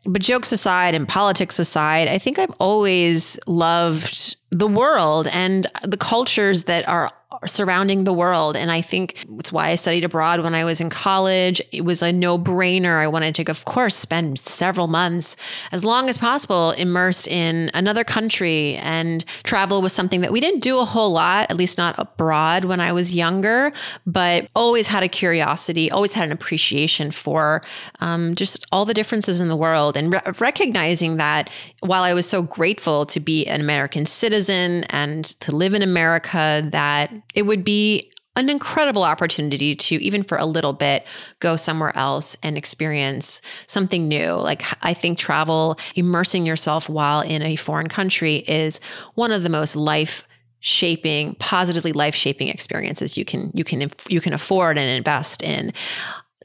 But 0.05 0.21
jokes 0.21 0.51
aside 0.51 0.95
and 0.95 1.07
politics 1.07 1.59
aside, 1.59 2.07
I 2.07 2.17
think 2.17 2.39
I've 2.39 2.53
always 2.59 3.37
loved 3.45 4.37
the 4.51 4.67
world 4.67 5.27
and 5.33 5.67
the 5.83 5.97
cultures 5.97 6.63
that 6.63 6.87
are 6.87 7.11
surrounding 7.45 8.03
the 8.03 8.13
world. 8.13 8.55
And 8.55 8.71
I 8.71 8.81
think 8.81 9.25
it's 9.39 9.51
why 9.51 9.69
I 9.69 9.75
studied 9.75 10.03
abroad 10.03 10.41
when 10.41 10.55
I 10.55 10.63
was 10.63 10.81
in 10.81 10.89
college. 10.89 11.61
It 11.71 11.81
was 11.81 12.01
a 12.01 12.11
no 12.11 12.37
brainer. 12.37 12.97
I 12.97 13.07
wanted 13.07 13.35
to, 13.35 13.51
of 13.51 13.65
course, 13.65 13.95
spend 13.95 14.39
several 14.39 14.87
months, 14.87 15.35
as 15.71 15.83
long 15.83 16.09
as 16.09 16.17
possible, 16.17 16.71
immersed 16.71 17.27
in 17.27 17.69
another 17.73 18.03
country 18.03 18.75
and 18.75 19.25
travel 19.43 19.81
was 19.81 19.93
something 19.93 20.21
that 20.21 20.31
we 20.31 20.39
didn't 20.39 20.61
do 20.61 20.79
a 20.79 20.85
whole 20.85 21.11
lot, 21.11 21.49
at 21.49 21.57
least 21.57 21.77
not 21.77 21.95
abroad 21.97 22.65
when 22.65 22.79
I 22.79 22.91
was 22.91 23.13
younger, 23.13 23.71
but 24.05 24.47
always 24.55 24.87
had 24.87 25.03
a 25.03 25.07
curiosity, 25.07 25.91
always 25.91 26.13
had 26.13 26.25
an 26.25 26.31
appreciation 26.31 27.11
for 27.11 27.61
um, 27.99 28.35
just 28.35 28.65
all 28.71 28.85
the 28.85 28.93
differences 28.93 29.39
in 29.41 29.47
the 29.47 29.55
world 29.55 29.97
and 29.97 30.13
re- 30.13 30.21
recognizing 30.39 31.17
that 31.17 31.49
while 31.81 32.03
I 32.03 32.13
was 32.13 32.27
so 32.27 32.41
grateful 32.41 33.05
to 33.07 33.19
be 33.19 33.45
an 33.47 33.61
American 33.61 34.05
citizen 34.05 34.83
and 34.89 35.25
to 35.41 35.55
live 35.55 35.73
in 35.73 35.81
America, 35.81 36.67
that 36.71 37.11
it 37.37 37.45
would 37.45 37.63
be 37.63 38.11
an 38.35 38.49
incredible 38.49 39.03
opportunity 39.03 39.75
to 39.75 39.95
even 39.95 40.23
for 40.23 40.37
a 40.37 40.45
little 40.45 40.73
bit 40.73 41.05
go 41.39 41.55
somewhere 41.55 41.95
else 41.95 42.35
and 42.41 42.57
experience 42.57 43.41
something 43.67 44.07
new. 44.07 44.33
Like 44.33 44.63
i 44.83 44.93
think 44.93 45.17
travel 45.17 45.77
immersing 45.95 46.45
yourself 46.45 46.89
while 46.89 47.21
in 47.21 47.41
a 47.43 47.55
foreign 47.55 47.89
country 47.89 48.37
is 48.47 48.79
one 49.13 49.31
of 49.31 49.43
the 49.43 49.49
most 49.49 49.75
life 49.75 50.27
shaping 50.59 51.35
positively 51.35 51.93
life 51.93 52.15
shaping 52.15 52.47
experiences 52.47 53.15
you 53.15 53.23
can 53.23 53.51
you 53.53 53.63
can 53.63 53.89
you 54.07 54.19
can 54.19 54.33
afford 54.33 54.77
and 54.77 54.89
invest 54.89 55.43
in 55.43 55.71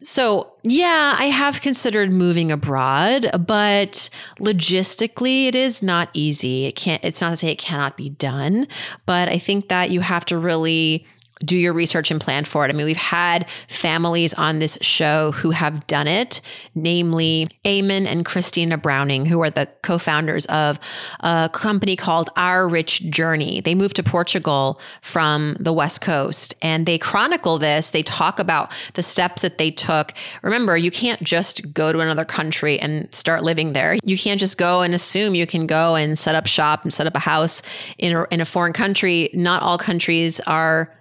so, 0.04 0.54
yeah, 0.62 1.16
I 1.18 1.26
have 1.26 1.60
considered 1.60 2.12
moving 2.12 2.50
abroad, 2.52 3.30
but 3.46 4.10
logistically 4.38 5.46
it 5.46 5.54
is 5.54 5.82
not 5.82 6.10
easy. 6.12 6.66
It 6.66 6.72
can't 6.76 7.04
it's 7.04 7.20
not 7.20 7.30
to 7.30 7.36
say 7.36 7.48
it 7.48 7.58
cannot 7.58 7.96
be 7.96 8.10
done, 8.10 8.68
but 9.06 9.28
I 9.28 9.38
think 9.38 9.68
that 9.68 9.90
you 9.90 10.00
have 10.00 10.24
to 10.26 10.38
really 10.38 11.06
do 11.44 11.56
your 11.56 11.72
research 11.72 12.10
and 12.10 12.20
plan 12.20 12.44
for 12.44 12.64
it. 12.64 12.70
I 12.70 12.72
mean, 12.72 12.86
we've 12.86 12.96
had 12.96 13.48
families 13.68 14.34
on 14.34 14.58
this 14.58 14.78
show 14.80 15.32
who 15.32 15.50
have 15.50 15.86
done 15.86 16.06
it, 16.06 16.40
namely 16.74 17.48
Eamon 17.64 18.06
and 18.06 18.24
Christina 18.24 18.78
Browning, 18.78 19.26
who 19.26 19.40
are 19.42 19.50
the 19.50 19.68
co 19.82 19.98
founders 19.98 20.46
of 20.46 20.78
a 21.20 21.50
company 21.52 21.96
called 21.96 22.30
Our 22.36 22.68
Rich 22.68 23.10
Journey. 23.10 23.60
They 23.60 23.74
moved 23.74 23.96
to 23.96 24.02
Portugal 24.02 24.80
from 25.00 25.56
the 25.58 25.72
West 25.72 26.00
Coast 26.00 26.54
and 26.62 26.86
they 26.86 26.98
chronicle 26.98 27.58
this. 27.58 27.90
They 27.90 28.02
talk 28.02 28.38
about 28.38 28.72
the 28.94 29.02
steps 29.02 29.42
that 29.42 29.58
they 29.58 29.70
took. 29.70 30.12
Remember, 30.42 30.76
you 30.76 30.90
can't 30.90 31.22
just 31.22 31.74
go 31.74 31.92
to 31.92 32.00
another 32.00 32.24
country 32.24 32.78
and 32.78 33.12
start 33.12 33.42
living 33.42 33.72
there. 33.72 33.96
You 34.04 34.16
can't 34.16 34.40
just 34.40 34.58
go 34.58 34.82
and 34.82 34.94
assume 34.94 35.34
you 35.34 35.46
can 35.46 35.66
go 35.66 35.96
and 35.96 36.18
set 36.18 36.34
up 36.34 36.46
shop 36.46 36.84
and 36.84 36.92
set 36.92 37.06
up 37.06 37.16
a 37.16 37.20
house 37.20 37.62
in 37.98 38.16
a, 38.16 38.26
in 38.30 38.40
a 38.40 38.44
foreign 38.44 38.72
country. 38.72 39.30
Not 39.34 39.62
all 39.62 39.78
countries 39.78 40.40
are 40.40 40.92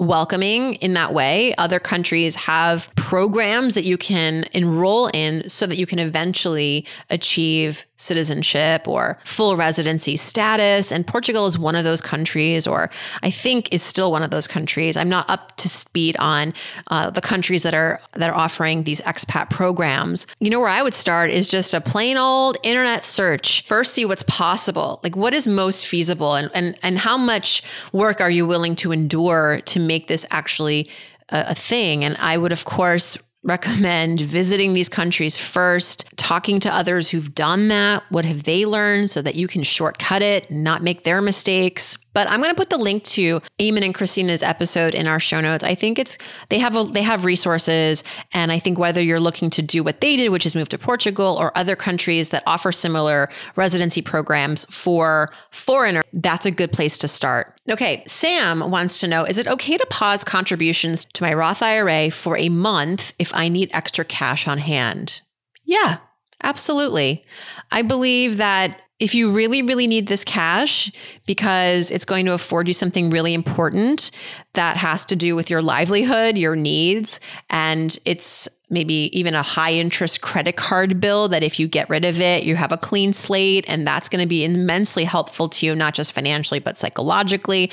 welcoming 0.00 0.74
in 0.74 0.94
that 0.94 1.12
way. 1.12 1.54
Other 1.58 1.78
countries 1.78 2.34
have 2.34 2.92
programs 2.96 3.74
that 3.74 3.84
you 3.84 3.98
can 3.98 4.44
enroll 4.52 5.08
in 5.08 5.48
so 5.48 5.66
that 5.66 5.76
you 5.76 5.86
can 5.86 5.98
eventually 5.98 6.86
achieve 7.10 7.86
citizenship 7.96 8.88
or 8.88 9.18
full 9.24 9.56
residency 9.56 10.16
status. 10.16 10.90
And 10.90 11.06
Portugal 11.06 11.46
is 11.46 11.58
one 11.58 11.76
of 11.76 11.84
those 11.84 12.00
countries, 12.00 12.66
or 12.66 12.90
I 13.22 13.30
think 13.30 13.72
is 13.72 13.82
still 13.82 14.10
one 14.10 14.22
of 14.22 14.30
those 14.30 14.48
countries. 14.48 14.96
I'm 14.96 15.10
not 15.10 15.28
up 15.28 15.54
to 15.56 15.68
speed 15.68 16.16
on 16.18 16.54
uh, 16.90 17.10
the 17.10 17.20
countries 17.20 17.62
that 17.62 17.74
are 17.74 18.00
that 18.12 18.30
are 18.30 18.36
offering 18.36 18.84
these 18.84 19.02
expat 19.02 19.50
programs. 19.50 20.26
You 20.40 20.48
know 20.48 20.60
where 20.60 20.68
I 20.68 20.82
would 20.82 20.94
start 20.94 21.30
is 21.30 21.50
just 21.50 21.74
a 21.74 21.80
plain 21.80 22.16
old 22.16 22.56
internet 22.62 23.04
search. 23.04 23.66
First, 23.66 23.92
see 23.92 24.06
what's 24.06 24.22
possible. 24.22 25.00
Like 25.02 25.14
what 25.14 25.34
is 25.34 25.46
most 25.46 25.86
feasible, 25.86 26.34
and 26.34 26.50
and 26.54 26.78
and 26.82 26.98
how 26.98 27.18
much 27.18 27.62
work 27.92 28.22
are 28.22 28.30
you 28.30 28.46
willing 28.46 28.76
to 28.76 28.92
endure 28.92 29.60
to 29.66 29.78
make 29.92 30.06
this 30.06 30.24
actually 30.30 30.80
a, 31.28 31.38
a 31.54 31.54
thing? 31.54 32.04
And 32.04 32.14
I 32.32 32.34
would, 32.40 32.52
of 32.52 32.64
course, 32.64 33.18
recommend 33.44 34.20
visiting 34.20 34.74
these 34.74 34.88
countries 34.88 35.36
first, 35.36 36.04
talking 36.16 36.60
to 36.60 36.74
others 36.74 37.10
who've 37.10 37.34
done 37.34 37.68
that. 37.68 38.02
What 38.10 38.24
have 38.24 38.42
they 38.42 38.66
learned 38.66 39.08
so 39.08 39.22
that 39.22 39.34
you 39.34 39.48
can 39.48 39.62
shortcut 39.62 40.20
it, 40.20 40.50
not 40.50 40.82
make 40.82 41.04
their 41.04 41.22
mistakes? 41.22 41.96
But 42.12 42.28
I'm 42.28 42.40
going 42.40 42.50
to 42.50 42.56
put 42.56 42.70
the 42.70 42.78
link 42.78 43.04
to 43.04 43.40
Eamon 43.58 43.84
and 43.84 43.94
Christina's 43.94 44.42
episode 44.42 44.94
in 44.94 45.06
our 45.06 45.20
show 45.20 45.40
notes. 45.40 45.62
I 45.62 45.74
think 45.74 45.98
it's 45.98 46.18
they 46.48 46.58
have 46.58 46.76
a, 46.76 46.84
they 46.84 47.02
have 47.02 47.24
resources, 47.24 48.02
and 48.32 48.50
I 48.50 48.58
think 48.58 48.78
whether 48.78 49.00
you're 49.00 49.20
looking 49.20 49.48
to 49.50 49.62
do 49.62 49.84
what 49.84 50.00
they 50.00 50.16
did, 50.16 50.30
which 50.30 50.44
is 50.44 50.56
move 50.56 50.68
to 50.70 50.78
Portugal 50.78 51.36
or 51.38 51.56
other 51.56 51.76
countries 51.76 52.30
that 52.30 52.42
offer 52.46 52.72
similar 52.72 53.28
residency 53.54 54.02
programs 54.02 54.64
for 54.66 55.32
foreigners, 55.50 56.04
that's 56.12 56.46
a 56.46 56.50
good 56.50 56.72
place 56.72 56.98
to 56.98 57.08
start. 57.08 57.54
Okay, 57.70 58.02
Sam 58.06 58.70
wants 58.70 58.98
to 59.00 59.06
know: 59.06 59.24
Is 59.24 59.38
it 59.38 59.46
okay 59.46 59.76
to 59.76 59.86
pause 59.88 60.24
contributions 60.24 61.04
to 61.12 61.22
my 61.22 61.32
Roth 61.32 61.62
IRA 61.62 62.10
for 62.10 62.36
a 62.36 62.48
month 62.48 63.12
if 63.20 63.29
I 63.34 63.48
need 63.48 63.70
extra 63.72 64.04
cash 64.04 64.46
on 64.48 64.58
hand? 64.58 65.22
Yeah, 65.64 65.98
Absolutely. 66.42 67.24
I 67.70 67.82
believe 67.82 68.38
that 68.38 68.80
if 68.98 69.14
you 69.14 69.30
really, 69.32 69.62
really 69.62 69.86
need 69.86 70.08
this 70.08 70.24
cash 70.24 70.92
because 71.26 71.90
it's 71.90 72.04
going 72.04 72.26
to 72.26 72.32
afford 72.32 72.68
you 72.68 72.74
something 72.74 73.10
really 73.10 73.32
important, 73.32 74.10
that 74.54 74.76
has 74.76 75.04
to 75.06 75.16
do 75.16 75.36
with 75.36 75.50
your 75.50 75.62
livelihood, 75.62 76.36
your 76.36 76.56
needs, 76.56 77.20
and 77.48 77.98
it's 78.04 78.48
maybe 78.70 79.10
even 79.18 79.34
a 79.34 79.42
high 79.42 79.72
interest 79.72 80.20
credit 80.20 80.56
card 80.56 81.00
bill 81.00 81.28
that 81.28 81.42
if 81.42 81.58
you 81.58 81.66
get 81.66 81.90
rid 81.90 82.04
of 82.04 82.20
it, 82.20 82.44
you 82.44 82.54
have 82.54 82.72
a 82.72 82.76
clean 82.76 83.12
slate 83.12 83.64
and 83.68 83.86
that's 83.86 84.08
going 84.08 84.22
to 84.22 84.28
be 84.28 84.44
immensely 84.44 85.04
helpful 85.04 85.48
to 85.48 85.66
you, 85.66 85.74
not 85.74 85.92
just 85.92 86.12
financially, 86.12 86.60
but 86.60 86.78
psychologically. 86.78 87.70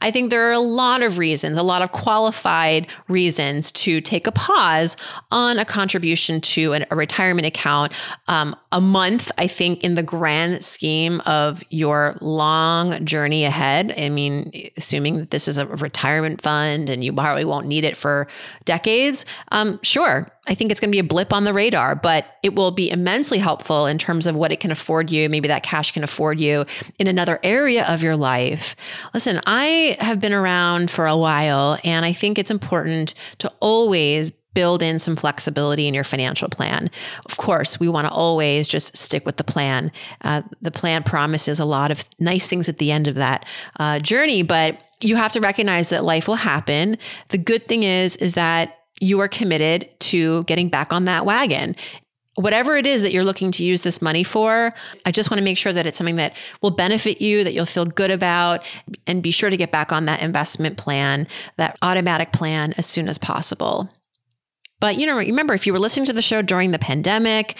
I 0.00 0.10
think 0.10 0.30
there 0.30 0.48
are 0.48 0.52
a 0.52 0.58
lot 0.58 1.02
of 1.02 1.18
reasons, 1.18 1.56
a 1.56 1.62
lot 1.62 1.82
of 1.82 1.92
qualified 1.92 2.86
reasons 3.08 3.70
to 3.72 4.00
take 4.00 4.26
a 4.26 4.32
pause 4.32 4.96
on 5.30 5.58
a 5.58 5.64
contribution 5.64 6.40
to 6.40 6.72
an, 6.72 6.86
a 6.90 6.96
retirement 6.96 7.46
account. 7.46 7.92
Um, 8.26 8.56
a 8.72 8.80
month, 8.80 9.30
I 9.38 9.46
think, 9.46 9.84
in 9.84 9.94
the 9.94 10.02
grand 10.02 10.62
scheme 10.62 11.20
of 11.26 11.62
your 11.70 12.16
long 12.20 13.04
journey 13.04 13.44
ahead. 13.44 13.94
I 13.96 14.08
mean, 14.08 14.50
assuming 14.76 15.18
that 15.18 15.30
this 15.30 15.48
is 15.48 15.58
a 15.58 15.66
retirement 15.66 16.17
fund 16.42 16.90
and 16.90 17.02
you 17.04 17.12
probably 17.12 17.44
won't 17.44 17.66
need 17.66 17.84
it 17.84 17.96
for 17.96 18.26
decades, 18.64 19.26
um, 19.52 19.78
sure 19.82 20.26
I 20.48 20.54
think 20.54 20.70
it's 20.70 20.80
going 20.80 20.88
to 20.88 20.94
be 20.94 20.98
a 20.98 21.04
blip 21.04 21.32
on 21.32 21.44
the 21.44 21.52
radar, 21.52 21.94
but 21.94 22.38
it 22.42 22.56
will 22.56 22.70
be 22.70 22.90
immensely 22.90 23.38
helpful 23.38 23.86
in 23.86 23.98
terms 23.98 24.26
of 24.26 24.34
what 24.34 24.50
it 24.50 24.60
can 24.60 24.70
afford 24.70 25.10
you. 25.10 25.28
Maybe 25.28 25.48
that 25.48 25.62
cash 25.62 25.92
can 25.92 26.02
afford 26.02 26.40
you 26.40 26.64
in 26.98 27.06
another 27.06 27.38
area 27.42 27.86
of 27.86 28.02
your 28.02 28.16
life. 28.16 28.74
Listen, 29.12 29.40
I 29.44 29.96
have 30.00 30.20
been 30.20 30.32
around 30.32 30.90
for 30.90 31.06
a 31.06 31.16
while, 31.16 31.78
and 31.84 32.06
I 32.06 32.12
think 32.12 32.38
it's 32.38 32.50
important 32.50 33.14
to 33.38 33.52
always 33.60 34.32
build 34.58 34.82
in 34.82 34.98
some 34.98 35.14
flexibility 35.14 35.86
in 35.86 35.94
your 35.94 36.02
financial 36.02 36.48
plan. 36.48 36.90
Of 37.26 37.36
course, 37.36 37.78
we 37.78 37.88
want 37.88 38.08
to 38.08 38.12
always 38.12 38.66
just 38.66 38.96
stick 38.96 39.24
with 39.24 39.36
the 39.36 39.44
plan. 39.44 39.92
Uh, 40.22 40.42
the 40.60 40.72
plan 40.72 41.04
promises 41.04 41.60
a 41.60 41.64
lot 41.64 41.92
of 41.92 42.04
nice 42.18 42.48
things 42.48 42.68
at 42.68 42.78
the 42.78 42.90
end 42.90 43.06
of 43.06 43.14
that 43.14 43.46
uh, 43.78 44.00
journey, 44.00 44.42
but 44.42 44.82
you 45.00 45.14
have 45.14 45.30
to 45.30 45.40
recognize 45.40 45.90
that 45.90 46.04
life 46.04 46.26
will 46.26 46.34
happen. 46.34 46.96
The 47.28 47.38
good 47.38 47.68
thing 47.68 47.84
is, 47.84 48.16
is 48.16 48.34
that 48.34 48.80
you 49.00 49.20
are 49.20 49.28
committed 49.28 49.88
to 50.00 50.42
getting 50.44 50.70
back 50.70 50.92
on 50.92 51.04
that 51.04 51.24
wagon 51.24 51.76
whatever 52.38 52.76
it 52.76 52.86
is 52.86 53.02
that 53.02 53.12
you're 53.12 53.24
looking 53.24 53.50
to 53.50 53.64
use 53.64 53.82
this 53.82 54.00
money 54.00 54.22
for, 54.22 54.72
I 55.04 55.10
just 55.10 55.28
want 55.28 55.38
to 55.38 55.44
make 55.44 55.58
sure 55.58 55.72
that 55.72 55.86
it's 55.86 55.98
something 55.98 56.16
that 56.16 56.36
will 56.62 56.70
benefit 56.70 57.20
you, 57.20 57.42
that 57.42 57.52
you'll 57.52 57.66
feel 57.66 57.84
good 57.84 58.12
about, 58.12 58.64
and 59.08 59.24
be 59.24 59.32
sure 59.32 59.50
to 59.50 59.56
get 59.56 59.72
back 59.72 59.90
on 59.90 60.04
that 60.04 60.22
investment 60.22 60.76
plan, 60.76 61.26
that 61.56 61.76
automatic 61.82 62.32
plan 62.32 62.74
as 62.78 62.86
soon 62.86 63.08
as 63.08 63.18
possible. 63.18 63.90
But 64.80 64.98
you 64.98 65.06
know, 65.06 65.16
remember 65.16 65.54
if 65.54 65.66
you 65.66 65.72
were 65.72 65.78
listening 65.78 66.06
to 66.06 66.12
the 66.12 66.22
show 66.22 66.42
during 66.42 66.70
the 66.70 66.78
pandemic 66.78 67.56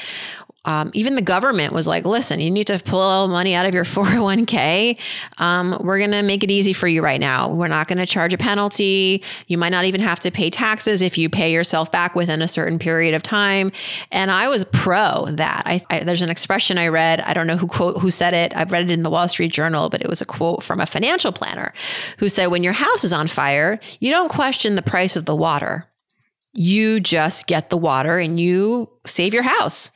um, 0.68 0.90
even 0.92 1.14
the 1.14 1.22
government 1.22 1.72
was 1.72 1.86
like, 1.86 2.04
listen, 2.04 2.40
you 2.40 2.50
need 2.50 2.66
to 2.66 2.78
pull 2.78 3.26
money 3.28 3.54
out 3.54 3.64
of 3.64 3.74
your 3.74 3.84
401k. 3.86 4.98
Um, 5.38 5.78
we're 5.80 5.98
going 5.98 6.10
to 6.10 6.22
make 6.22 6.44
it 6.44 6.50
easy 6.50 6.74
for 6.74 6.86
you 6.86 7.02
right 7.02 7.18
now. 7.18 7.48
We're 7.48 7.68
not 7.68 7.88
going 7.88 7.98
to 7.98 8.06
charge 8.06 8.34
a 8.34 8.38
penalty. 8.38 9.22
You 9.46 9.56
might 9.56 9.70
not 9.70 9.86
even 9.86 10.02
have 10.02 10.20
to 10.20 10.30
pay 10.30 10.50
taxes 10.50 11.00
if 11.00 11.16
you 11.16 11.30
pay 11.30 11.52
yourself 11.52 11.90
back 11.90 12.14
within 12.14 12.42
a 12.42 12.48
certain 12.48 12.78
period 12.78 13.14
of 13.14 13.22
time. 13.22 13.72
And 14.12 14.30
I 14.30 14.48
was 14.48 14.66
pro 14.66 15.26
that. 15.30 15.62
I, 15.64 15.80
I, 15.88 16.00
there's 16.00 16.20
an 16.20 16.28
expression 16.28 16.76
I 16.76 16.88
read. 16.88 17.20
I 17.22 17.32
don't 17.32 17.46
know 17.46 17.56
who 17.56 17.66
quote 17.66 18.02
who 18.02 18.10
said 18.10 18.34
it. 18.34 18.54
I've 18.54 18.70
read 18.70 18.90
it 18.90 18.90
in 18.90 19.04
the 19.04 19.10
Wall 19.10 19.26
Street 19.26 19.52
Journal, 19.52 19.88
but 19.88 20.02
it 20.02 20.08
was 20.08 20.20
a 20.20 20.26
quote 20.26 20.62
from 20.62 20.80
a 20.80 20.86
financial 20.86 21.32
planner 21.32 21.72
who 22.18 22.28
said, 22.28 22.48
"When 22.48 22.62
your 22.62 22.74
house 22.74 23.04
is 23.04 23.12
on 23.14 23.26
fire, 23.26 23.80
you 24.00 24.10
don't 24.10 24.28
question 24.28 24.74
the 24.74 24.82
price 24.82 25.16
of 25.16 25.24
the 25.24 25.36
water. 25.36 25.86
You 26.54 27.00
just 27.00 27.46
get 27.46 27.70
the 27.70 27.76
water 27.76 28.18
and 28.18 28.38
you 28.38 28.90
save 29.06 29.34
your 29.34 29.42
house." 29.42 29.90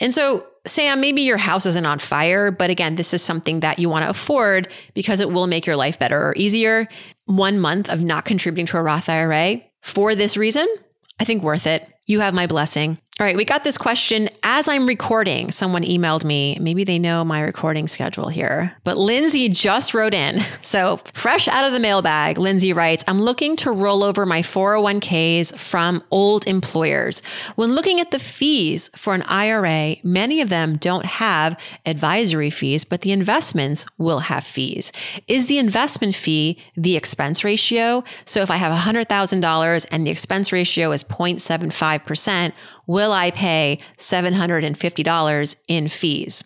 And 0.00 0.12
so, 0.12 0.44
Sam, 0.66 1.00
maybe 1.00 1.22
your 1.22 1.38
house 1.38 1.66
isn't 1.66 1.86
on 1.86 1.98
fire, 1.98 2.50
but 2.50 2.70
again, 2.70 2.94
this 2.94 3.12
is 3.12 3.22
something 3.22 3.60
that 3.60 3.78
you 3.78 3.88
want 3.88 4.04
to 4.04 4.10
afford 4.10 4.68
because 4.94 5.20
it 5.20 5.30
will 5.30 5.46
make 5.46 5.66
your 5.66 5.76
life 5.76 5.98
better 5.98 6.20
or 6.20 6.34
easier. 6.36 6.88
One 7.26 7.58
month 7.58 7.88
of 7.88 8.02
not 8.02 8.24
contributing 8.24 8.66
to 8.66 8.78
a 8.78 8.82
Roth 8.82 9.08
IRA 9.08 9.62
for 9.80 10.14
this 10.14 10.36
reason, 10.36 10.66
I 11.20 11.24
think 11.24 11.42
worth 11.42 11.66
it. 11.66 11.88
You 12.06 12.20
have 12.20 12.34
my 12.34 12.46
blessing. 12.46 12.98
All 13.22 13.26
right, 13.26 13.36
we 13.36 13.44
got 13.44 13.62
this 13.62 13.78
question 13.78 14.28
as 14.42 14.66
I'm 14.66 14.84
recording. 14.84 15.52
Someone 15.52 15.84
emailed 15.84 16.24
me. 16.24 16.58
Maybe 16.60 16.82
they 16.82 16.98
know 16.98 17.24
my 17.24 17.40
recording 17.40 17.86
schedule 17.86 18.26
here. 18.26 18.76
But 18.82 18.96
Lindsay 18.96 19.48
just 19.48 19.94
wrote 19.94 20.12
in. 20.12 20.40
So, 20.62 21.00
fresh 21.12 21.48
out 21.48 21.66
of 21.66 21.72
the 21.72 21.80
mailbag, 21.80 22.38
Lindsay 22.38 22.72
writes 22.72 23.04
I'm 23.06 23.20
looking 23.20 23.56
to 23.56 23.70
roll 23.70 24.02
over 24.02 24.24
my 24.24 24.40
401ks 24.40 25.58
from 25.58 26.02
old 26.10 26.46
employers. 26.46 27.20
When 27.56 27.74
looking 27.74 28.00
at 28.00 28.10
the 28.10 28.18
fees 28.18 28.88
for 28.96 29.14
an 29.14 29.22
IRA, 29.24 29.96
many 30.02 30.40
of 30.40 30.48
them 30.48 30.76
don't 30.76 31.04
have 31.04 31.60
advisory 31.84 32.48
fees, 32.48 32.84
but 32.84 33.02
the 33.02 33.12
investments 33.12 33.84
will 33.98 34.20
have 34.20 34.44
fees. 34.44 34.92
Is 35.28 35.46
the 35.46 35.58
investment 35.58 36.14
fee 36.14 36.58
the 36.74 36.96
expense 36.96 37.44
ratio? 37.44 38.02
So, 38.24 38.40
if 38.40 38.50
I 38.50 38.56
have 38.56 38.72
$100,000 38.72 39.86
and 39.90 40.06
the 40.06 40.10
expense 40.10 40.52
ratio 40.52 40.92
is 40.92 41.04
0.75%, 41.04 42.52
will 42.86 43.12
I 43.12 43.30
pay 43.30 43.78
$750 43.98 45.56
in 45.68 45.88
fees? 45.88 46.44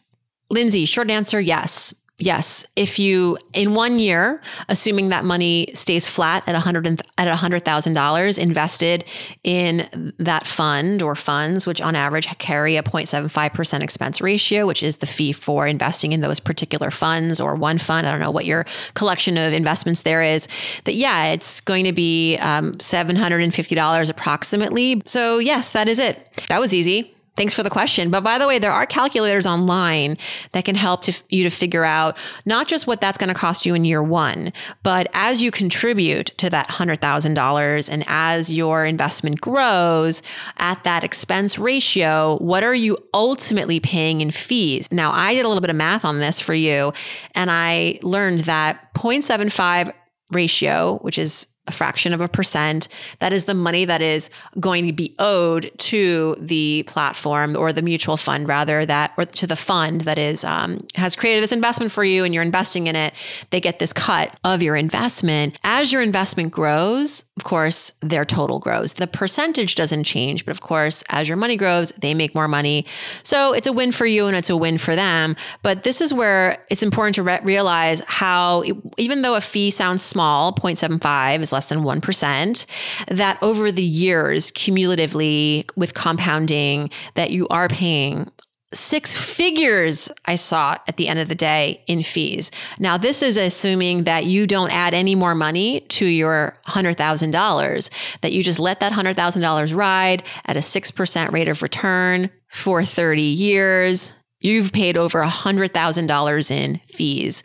Lindsay, 0.50 0.84
short 0.84 1.10
answer 1.10 1.40
yes. 1.40 1.94
Yes, 2.18 2.64
if 2.76 2.98
you 2.98 3.36
in 3.52 3.74
one 3.74 3.98
year, 3.98 4.40
assuming 4.70 5.10
that 5.10 5.26
money 5.26 5.68
stays 5.74 6.08
flat 6.08 6.44
at 6.48 6.54
a 6.54 6.60
hundred 6.60 7.02
at 7.18 7.28
a 7.28 7.36
hundred 7.36 7.66
thousand 7.66 7.92
dollars 7.92 8.38
invested 8.38 9.04
in 9.44 10.14
that 10.16 10.46
fund 10.46 11.02
or 11.02 11.14
funds, 11.14 11.66
which 11.66 11.82
on 11.82 11.94
average 11.94 12.26
carry 12.38 12.76
a 12.76 12.82
0.75 12.82 13.52
percent 13.52 13.84
expense 13.84 14.22
ratio, 14.22 14.66
which 14.66 14.82
is 14.82 14.96
the 14.96 15.06
fee 15.06 15.32
for 15.32 15.66
investing 15.66 16.12
in 16.12 16.22
those 16.22 16.40
particular 16.40 16.90
funds 16.90 17.38
or 17.38 17.54
one 17.54 17.76
fund. 17.76 18.06
I 18.06 18.12
don't 18.12 18.20
know 18.20 18.30
what 18.30 18.46
your 18.46 18.64
collection 18.94 19.36
of 19.36 19.52
investments 19.52 20.00
there 20.00 20.22
is. 20.22 20.48
That 20.84 20.94
yeah, 20.94 21.26
it's 21.26 21.60
going 21.60 21.84
to 21.84 21.92
be 21.92 22.38
um, 22.38 22.80
seven 22.80 23.16
hundred 23.16 23.42
and 23.42 23.54
fifty 23.54 23.74
dollars 23.74 24.08
approximately. 24.08 25.02
So 25.04 25.38
yes, 25.38 25.72
that 25.72 25.86
is 25.86 25.98
it. 25.98 26.44
That 26.48 26.60
was 26.60 26.72
easy. 26.72 27.15
Thanks 27.36 27.52
for 27.52 27.62
the 27.62 27.70
question. 27.70 28.10
But 28.10 28.24
by 28.24 28.38
the 28.38 28.48
way, 28.48 28.58
there 28.58 28.72
are 28.72 28.86
calculators 28.86 29.46
online 29.46 30.16
that 30.52 30.64
can 30.64 30.74
help 30.74 31.02
to, 31.02 31.22
you 31.28 31.42
to 31.44 31.50
figure 31.50 31.84
out 31.84 32.16
not 32.46 32.66
just 32.66 32.86
what 32.86 33.00
that's 33.00 33.18
going 33.18 33.28
to 33.28 33.34
cost 33.34 33.66
you 33.66 33.74
in 33.74 33.84
year 33.84 34.02
one, 34.02 34.54
but 34.82 35.06
as 35.12 35.42
you 35.42 35.50
contribute 35.50 36.28
to 36.38 36.48
that 36.48 36.68
$100,000 36.68 37.92
and 37.92 38.04
as 38.06 38.50
your 38.50 38.86
investment 38.86 39.40
grows 39.40 40.22
at 40.58 40.82
that 40.84 41.04
expense 41.04 41.58
ratio, 41.58 42.38
what 42.38 42.64
are 42.64 42.74
you 42.74 42.96
ultimately 43.12 43.80
paying 43.80 44.22
in 44.22 44.30
fees? 44.30 44.90
Now, 44.90 45.12
I 45.12 45.34
did 45.34 45.44
a 45.44 45.48
little 45.48 45.60
bit 45.60 45.70
of 45.70 45.76
math 45.76 46.06
on 46.06 46.20
this 46.20 46.40
for 46.40 46.54
you, 46.54 46.94
and 47.34 47.50
I 47.50 47.98
learned 48.02 48.40
that 48.40 48.94
0.75 48.94 49.92
ratio, 50.32 50.98
which 51.02 51.18
is 51.18 51.48
a 51.66 51.72
fraction 51.72 52.12
of 52.12 52.20
a 52.20 52.28
percent. 52.28 52.88
That 53.18 53.32
is 53.32 53.44
the 53.44 53.54
money 53.54 53.84
that 53.84 54.02
is 54.02 54.30
going 54.58 54.86
to 54.86 54.92
be 54.92 55.14
owed 55.18 55.70
to 55.78 56.36
the 56.38 56.84
platform 56.86 57.56
or 57.56 57.72
the 57.72 57.82
mutual 57.82 58.16
fund, 58.16 58.48
rather 58.48 58.86
that 58.86 59.12
or 59.16 59.24
to 59.24 59.46
the 59.46 59.56
fund 59.56 60.02
that 60.02 60.18
is 60.18 60.44
um, 60.44 60.78
has 60.94 61.16
created 61.16 61.42
this 61.42 61.52
investment 61.52 61.92
for 61.92 62.04
you, 62.04 62.24
and 62.24 62.34
you're 62.34 62.42
investing 62.42 62.86
in 62.86 62.96
it. 62.96 63.14
They 63.50 63.60
get 63.60 63.78
this 63.78 63.92
cut 63.92 64.36
of 64.44 64.62
your 64.62 64.76
investment 64.76 65.58
as 65.64 65.92
your 65.92 66.02
investment 66.02 66.52
grows. 66.52 67.24
Of 67.36 67.44
course, 67.44 67.92
their 68.00 68.24
total 68.24 68.58
grows. 68.58 68.94
The 68.94 69.06
percentage 69.06 69.74
doesn't 69.74 70.04
change, 70.04 70.44
but 70.44 70.52
of 70.52 70.60
course, 70.60 71.04
as 71.10 71.28
your 71.28 71.36
money 71.36 71.56
grows, 71.56 71.92
they 71.92 72.14
make 72.14 72.34
more 72.34 72.48
money. 72.48 72.86
So 73.22 73.52
it's 73.52 73.66
a 73.66 73.72
win 73.72 73.92
for 73.92 74.06
you 74.06 74.26
and 74.26 74.36
it's 74.36 74.50
a 74.50 74.56
win 74.56 74.78
for 74.78 74.96
them. 74.96 75.36
But 75.62 75.82
this 75.82 76.00
is 76.00 76.14
where 76.14 76.64
it's 76.70 76.82
important 76.82 77.16
to 77.16 77.22
re- 77.22 77.40
realize 77.42 78.02
how, 78.06 78.62
even 78.96 79.22
though 79.22 79.36
a 79.36 79.40
fee 79.40 79.70
sounds 79.70 80.02
small, 80.02 80.52
0.75 80.52 81.40
is 81.40 81.52
less 81.56 81.66
than 81.66 81.80
1%, 81.80 82.66
that 83.08 83.42
over 83.42 83.72
the 83.72 83.82
years, 83.82 84.50
cumulatively 84.50 85.64
with 85.74 85.94
compounding, 85.94 86.90
that 87.14 87.30
you 87.30 87.48
are 87.48 87.68
paying 87.68 88.30
six 88.74 89.16
figures 89.16 90.10
I 90.26 90.36
saw 90.36 90.76
at 90.86 90.98
the 90.98 91.08
end 91.08 91.18
of 91.18 91.28
the 91.28 91.34
day 91.34 91.82
in 91.86 92.02
fees. 92.02 92.50
Now, 92.78 92.98
this 92.98 93.22
is 93.22 93.38
assuming 93.38 94.04
that 94.04 94.26
you 94.26 94.46
don't 94.46 94.70
add 94.70 94.92
any 94.92 95.14
more 95.14 95.34
money 95.34 95.80
to 95.80 96.04
your 96.04 96.58
$100,000, 96.68 98.20
that 98.20 98.32
you 98.32 98.42
just 98.42 98.58
let 98.58 98.80
that 98.80 98.92
$100,000 98.92 99.74
ride 99.74 100.22
at 100.44 100.56
a 100.56 100.60
6% 100.60 101.32
rate 101.32 101.48
of 101.48 101.62
return 101.62 102.30
for 102.48 102.84
30 102.84 103.22
years. 103.22 104.12
You've 104.40 104.72
paid 104.72 104.96
over 104.96 105.22
$100,000 105.22 106.50
in 106.50 106.80
fees. 106.86 107.42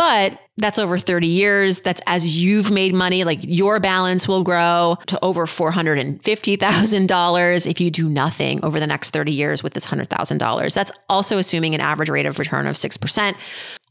But 0.00 0.40
that's 0.56 0.78
over 0.78 0.96
30 0.96 1.26
years. 1.26 1.80
That's 1.80 2.00
as 2.06 2.42
you've 2.42 2.70
made 2.70 2.94
money, 2.94 3.24
like 3.24 3.40
your 3.42 3.80
balance 3.80 4.26
will 4.26 4.42
grow 4.42 4.96
to 5.08 5.22
over 5.22 5.44
$450,000 5.44 7.70
if 7.70 7.80
you 7.82 7.90
do 7.90 8.08
nothing 8.08 8.64
over 8.64 8.80
the 8.80 8.86
next 8.86 9.10
30 9.10 9.30
years 9.30 9.62
with 9.62 9.74
this 9.74 9.84
$100,000. 9.84 10.74
That's 10.74 10.92
also 11.10 11.36
assuming 11.36 11.74
an 11.74 11.82
average 11.82 12.08
rate 12.08 12.24
of 12.24 12.38
return 12.38 12.66
of 12.66 12.76
6%. 12.76 13.34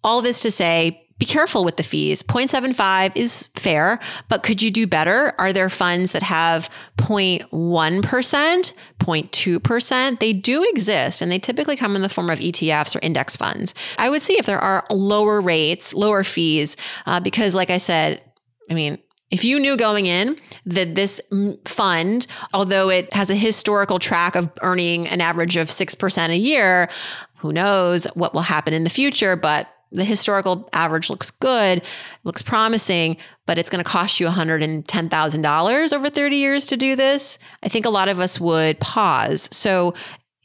All 0.04 0.24
this 0.24 0.42
to 0.42 0.50
say, 0.50 1.06
be 1.20 1.26
careful 1.26 1.64
with 1.66 1.76
the 1.76 1.84
fees. 1.84 2.24
0.75 2.24 3.12
is 3.16 3.48
fair, 3.56 4.00
but 4.30 4.42
could 4.42 4.62
you 4.62 4.72
do 4.72 4.88
better? 4.88 5.34
Are 5.38 5.54
there 5.54 5.70
funds 5.70 6.14
that 6.14 6.24
have 6.24 6.70
0.1%, 6.98 8.74
0.2%? 9.00 10.20
They 10.20 10.34
do 10.34 10.64
exist 10.64 11.22
and 11.22 11.32
they 11.32 11.40
typically 11.40 11.76
come 11.76 11.96
in 11.96 12.02
the 12.02 12.10
form 12.10 12.30
of 12.30 12.40
ETFs 12.40 12.96
or 12.96 13.00
index 13.04 13.36
funds. 13.36 13.76
I 13.98 14.10
would 14.10 14.22
see 14.22 14.40
if 14.40 14.46
there 14.46 14.60
are 14.60 14.86
lower 14.90 15.42
rates, 15.42 15.94
lower 15.94 16.24
fees, 16.24 16.78
uh, 17.06 17.20
because 17.20 17.54
like 17.54 17.70
I 17.70 17.78
said, 17.78 18.24
I 18.72 18.74
mean, 18.74 18.98
If 19.32 19.44
you 19.44 19.60
knew 19.60 19.78
going 19.78 20.08
in 20.08 20.38
that 20.66 20.96
this 20.96 21.22
fund, 21.66 22.26
although 22.52 22.90
it 22.90 23.14
has 23.14 23.30
a 23.30 23.36
historical 23.36 24.00
track 24.00 24.36
of 24.36 24.50
earning 24.62 25.08
an 25.08 25.22
average 25.22 25.56
of 25.56 25.68
6% 25.68 26.30
a 26.30 26.38
year, 26.38 26.90
who 27.38 27.54
knows 27.54 28.06
what 28.16 28.34
will 28.34 28.42
happen 28.42 28.74
in 28.74 28.84
the 28.86 28.90
future, 28.90 29.36
but 29.36 29.68
the 29.92 30.04
historical 30.04 30.70
average 30.74 31.10
looks 31.10 31.32
good, 31.32 31.82
looks 32.24 32.42
promising, 32.42 33.18
but 33.46 33.58
it's 33.58 33.70
going 33.70 33.84
to 33.84 33.90
cost 33.90 34.20
you 34.20 34.28
$110,000 34.28 35.94
over 35.94 36.10
30 36.10 36.36
years 36.36 36.66
to 36.68 36.78
do 36.78 36.96
this. 36.96 37.40
I 37.64 37.70
think 37.70 37.86
a 37.86 37.90
lot 37.90 38.08
of 38.08 38.20
us 38.20 38.40
would 38.40 38.80
pause. 38.80 39.50
So 39.52 39.94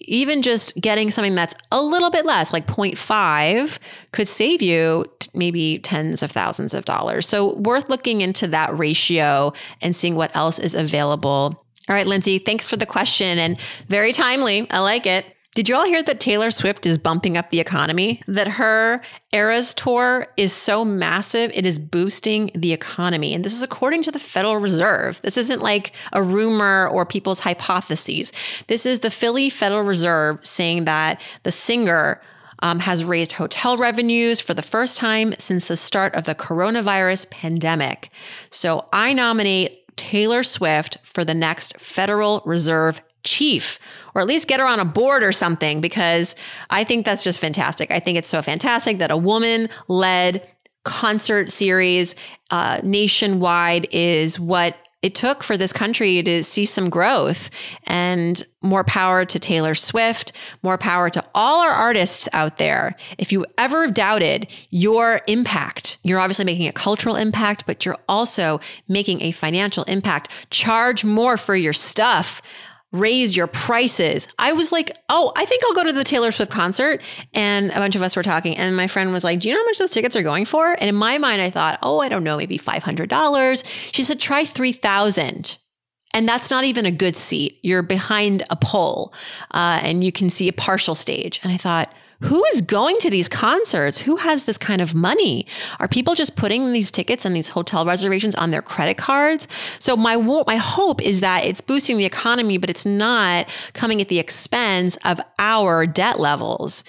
even 0.06 0.42
just 0.42 0.80
getting 0.80 1.10
something 1.10 1.34
that's 1.34 1.54
a 1.72 1.80
little 1.82 2.10
bit 2.10 2.26
less, 2.26 2.52
like 2.52 2.66
0.5, 2.66 3.78
could 4.12 4.28
save 4.28 4.62
you 4.62 5.06
maybe 5.34 5.78
tens 5.78 6.22
of 6.22 6.30
thousands 6.30 6.74
of 6.74 6.84
dollars. 6.84 7.28
So, 7.28 7.54
worth 7.56 7.88
looking 7.88 8.20
into 8.20 8.46
that 8.48 8.76
ratio 8.76 9.52
and 9.80 9.94
seeing 9.94 10.16
what 10.16 10.34
else 10.36 10.58
is 10.58 10.74
available. 10.74 11.64
All 11.88 11.94
right, 11.94 12.06
Lindsay, 12.06 12.38
thanks 12.38 12.68
for 12.68 12.76
the 12.76 12.86
question 12.86 13.38
and 13.38 13.58
very 13.88 14.12
timely. 14.12 14.70
I 14.70 14.80
like 14.80 15.06
it. 15.06 15.26
Did 15.54 15.68
you 15.68 15.76
all 15.76 15.84
hear 15.84 16.02
that 16.02 16.18
Taylor 16.18 16.50
Swift 16.50 16.84
is 16.84 16.98
bumping 16.98 17.36
up 17.36 17.50
the 17.50 17.60
economy? 17.60 18.20
That 18.26 18.48
her 18.48 19.00
Eras 19.32 19.72
tour 19.72 20.26
is 20.36 20.52
so 20.52 20.84
massive, 20.84 21.52
it 21.54 21.64
is 21.64 21.78
boosting 21.78 22.50
the 22.56 22.72
economy. 22.72 23.34
And 23.34 23.44
this 23.44 23.54
is 23.54 23.62
according 23.62 24.02
to 24.02 24.10
the 24.10 24.18
Federal 24.18 24.56
Reserve. 24.56 25.22
This 25.22 25.36
isn't 25.36 25.62
like 25.62 25.92
a 26.12 26.24
rumor 26.24 26.88
or 26.88 27.06
people's 27.06 27.38
hypotheses. 27.38 28.32
This 28.66 28.84
is 28.84 29.00
the 29.00 29.12
Philly 29.12 29.48
Federal 29.48 29.82
Reserve 29.82 30.44
saying 30.44 30.86
that 30.86 31.20
the 31.44 31.52
singer 31.52 32.20
um, 32.58 32.80
has 32.80 33.04
raised 33.04 33.34
hotel 33.34 33.76
revenues 33.76 34.40
for 34.40 34.54
the 34.54 34.62
first 34.62 34.98
time 34.98 35.34
since 35.38 35.68
the 35.68 35.76
start 35.76 36.16
of 36.16 36.24
the 36.24 36.34
coronavirus 36.34 37.30
pandemic. 37.30 38.10
So 38.50 38.88
I 38.92 39.12
nominate 39.12 39.96
Taylor 39.96 40.42
Swift 40.42 40.98
for 41.04 41.24
the 41.24 41.34
next 41.34 41.78
Federal 41.78 42.42
Reserve 42.44 43.02
chief 43.24 43.78
or 44.14 44.20
at 44.20 44.28
least 44.28 44.46
get 44.48 44.60
her 44.60 44.66
on 44.66 44.80
a 44.80 44.84
board 44.84 45.22
or 45.22 45.32
something 45.32 45.80
because 45.80 46.36
I 46.70 46.84
think 46.84 47.04
that's 47.04 47.24
just 47.24 47.40
fantastic. 47.40 47.90
I 47.90 47.98
think 47.98 48.18
it's 48.18 48.28
so 48.28 48.42
fantastic 48.42 48.98
that 48.98 49.10
a 49.10 49.16
woman 49.16 49.68
led 49.88 50.46
concert 50.84 51.50
series 51.50 52.14
uh, 52.50 52.80
nationwide 52.82 53.88
is 53.90 54.38
what 54.38 54.76
it 55.04 55.14
took 55.14 55.42
for 55.42 55.58
this 55.58 55.70
country 55.70 56.22
to 56.22 56.42
see 56.42 56.64
some 56.64 56.88
growth 56.88 57.50
and 57.86 58.42
more 58.62 58.84
power 58.84 59.26
to 59.26 59.38
Taylor 59.38 59.74
Swift, 59.74 60.32
more 60.62 60.78
power 60.78 61.10
to 61.10 61.22
all 61.34 61.60
our 61.60 61.72
artists 61.72 62.26
out 62.32 62.56
there. 62.56 62.96
If 63.18 63.30
you 63.30 63.44
ever 63.58 63.86
doubted 63.88 64.46
your 64.70 65.20
impact, 65.28 65.98
you're 66.04 66.20
obviously 66.20 66.46
making 66.46 66.68
a 66.68 66.72
cultural 66.72 67.16
impact, 67.16 67.66
but 67.66 67.84
you're 67.84 67.98
also 68.08 68.60
making 68.88 69.20
a 69.20 69.32
financial 69.32 69.84
impact. 69.84 70.48
Charge 70.48 71.04
more 71.04 71.36
for 71.36 71.54
your 71.54 71.74
stuff 71.74 72.40
raise 72.94 73.36
your 73.36 73.46
prices. 73.46 74.28
I 74.38 74.52
was 74.52 74.72
like, 74.72 74.96
oh, 75.08 75.32
I 75.36 75.44
think 75.44 75.62
I'll 75.64 75.74
go 75.74 75.84
to 75.84 75.92
the 75.92 76.04
Taylor 76.04 76.32
Swift 76.32 76.50
concert. 76.50 77.02
And 77.34 77.70
a 77.70 77.74
bunch 77.74 77.96
of 77.96 78.02
us 78.02 78.16
were 78.16 78.22
talking. 78.22 78.56
And 78.56 78.76
my 78.76 78.86
friend 78.86 79.12
was 79.12 79.24
like, 79.24 79.40
do 79.40 79.48
you 79.48 79.54
know 79.54 79.60
how 79.60 79.66
much 79.66 79.78
those 79.78 79.90
tickets 79.90 80.16
are 80.16 80.22
going 80.22 80.44
for? 80.44 80.72
And 80.72 80.88
in 80.88 80.94
my 80.94 81.18
mind, 81.18 81.42
I 81.42 81.50
thought, 81.50 81.78
oh, 81.82 82.00
I 82.00 82.08
don't 82.08 82.24
know, 82.24 82.36
maybe 82.36 82.58
$500. 82.58 83.92
She 83.92 84.02
said, 84.02 84.20
try 84.20 84.44
3000 84.44 85.58
and 86.14 86.28
that's 86.28 86.50
not 86.50 86.62
even 86.62 86.86
a 86.86 86.92
good 86.92 87.16
seat. 87.16 87.58
You're 87.62 87.82
behind 87.82 88.44
a 88.48 88.56
pole 88.56 89.12
uh, 89.50 89.80
and 89.82 90.04
you 90.04 90.12
can 90.12 90.30
see 90.30 90.46
a 90.46 90.52
partial 90.52 90.94
stage. 90.94 91.40
And 91.42 91.52
I 91.52 91.56
thought, 91.56 91.92
who 92.20 92.44
is 92.46 92.60
going 92.60 92.98
to 92.98 93.10
these 93.10 93.28
concerts? 93.28 94.00
Who 94.00 94.16
has 94.16 94.44
this 94.44 94.58
kind 94.58 94.80
of 94.80 94.94
money? 94.94 95.46
Are 95.78 95.88
people 95.88 96.14
just 96.14 96.36
putting 96.36 96.72
these 96.72 96.90
tickets 96.90 97.24
and 97.24 97.34
these 97.34 97.50
hotel 97.50 97.84
reservations 97.84 98.34
on 98.34 98.50
their 98.50 98.62
credit 98.62 98.96
cards? 98.96 99.48
So 99.78 99.96
my 99.96 100.16
my 100.16 100.56
hope 100.56 101.02
is 101.02 101.20
that 101.20 101.44
it's 101.44 101.60
boosting 101.60 101.96
the 101.96 102.04
economy, 102.04 102.58
but 102.58 102.70
it's 102.70 102.86
not 102.86 103.48
coming 103.72 104.00
at 104.00 104.08
the 104.08 104.18
expense 104.18 104.96
of 105.04 105.20
our 105.38 105.86
debt 105.86 106.18
levels 106.18 106.84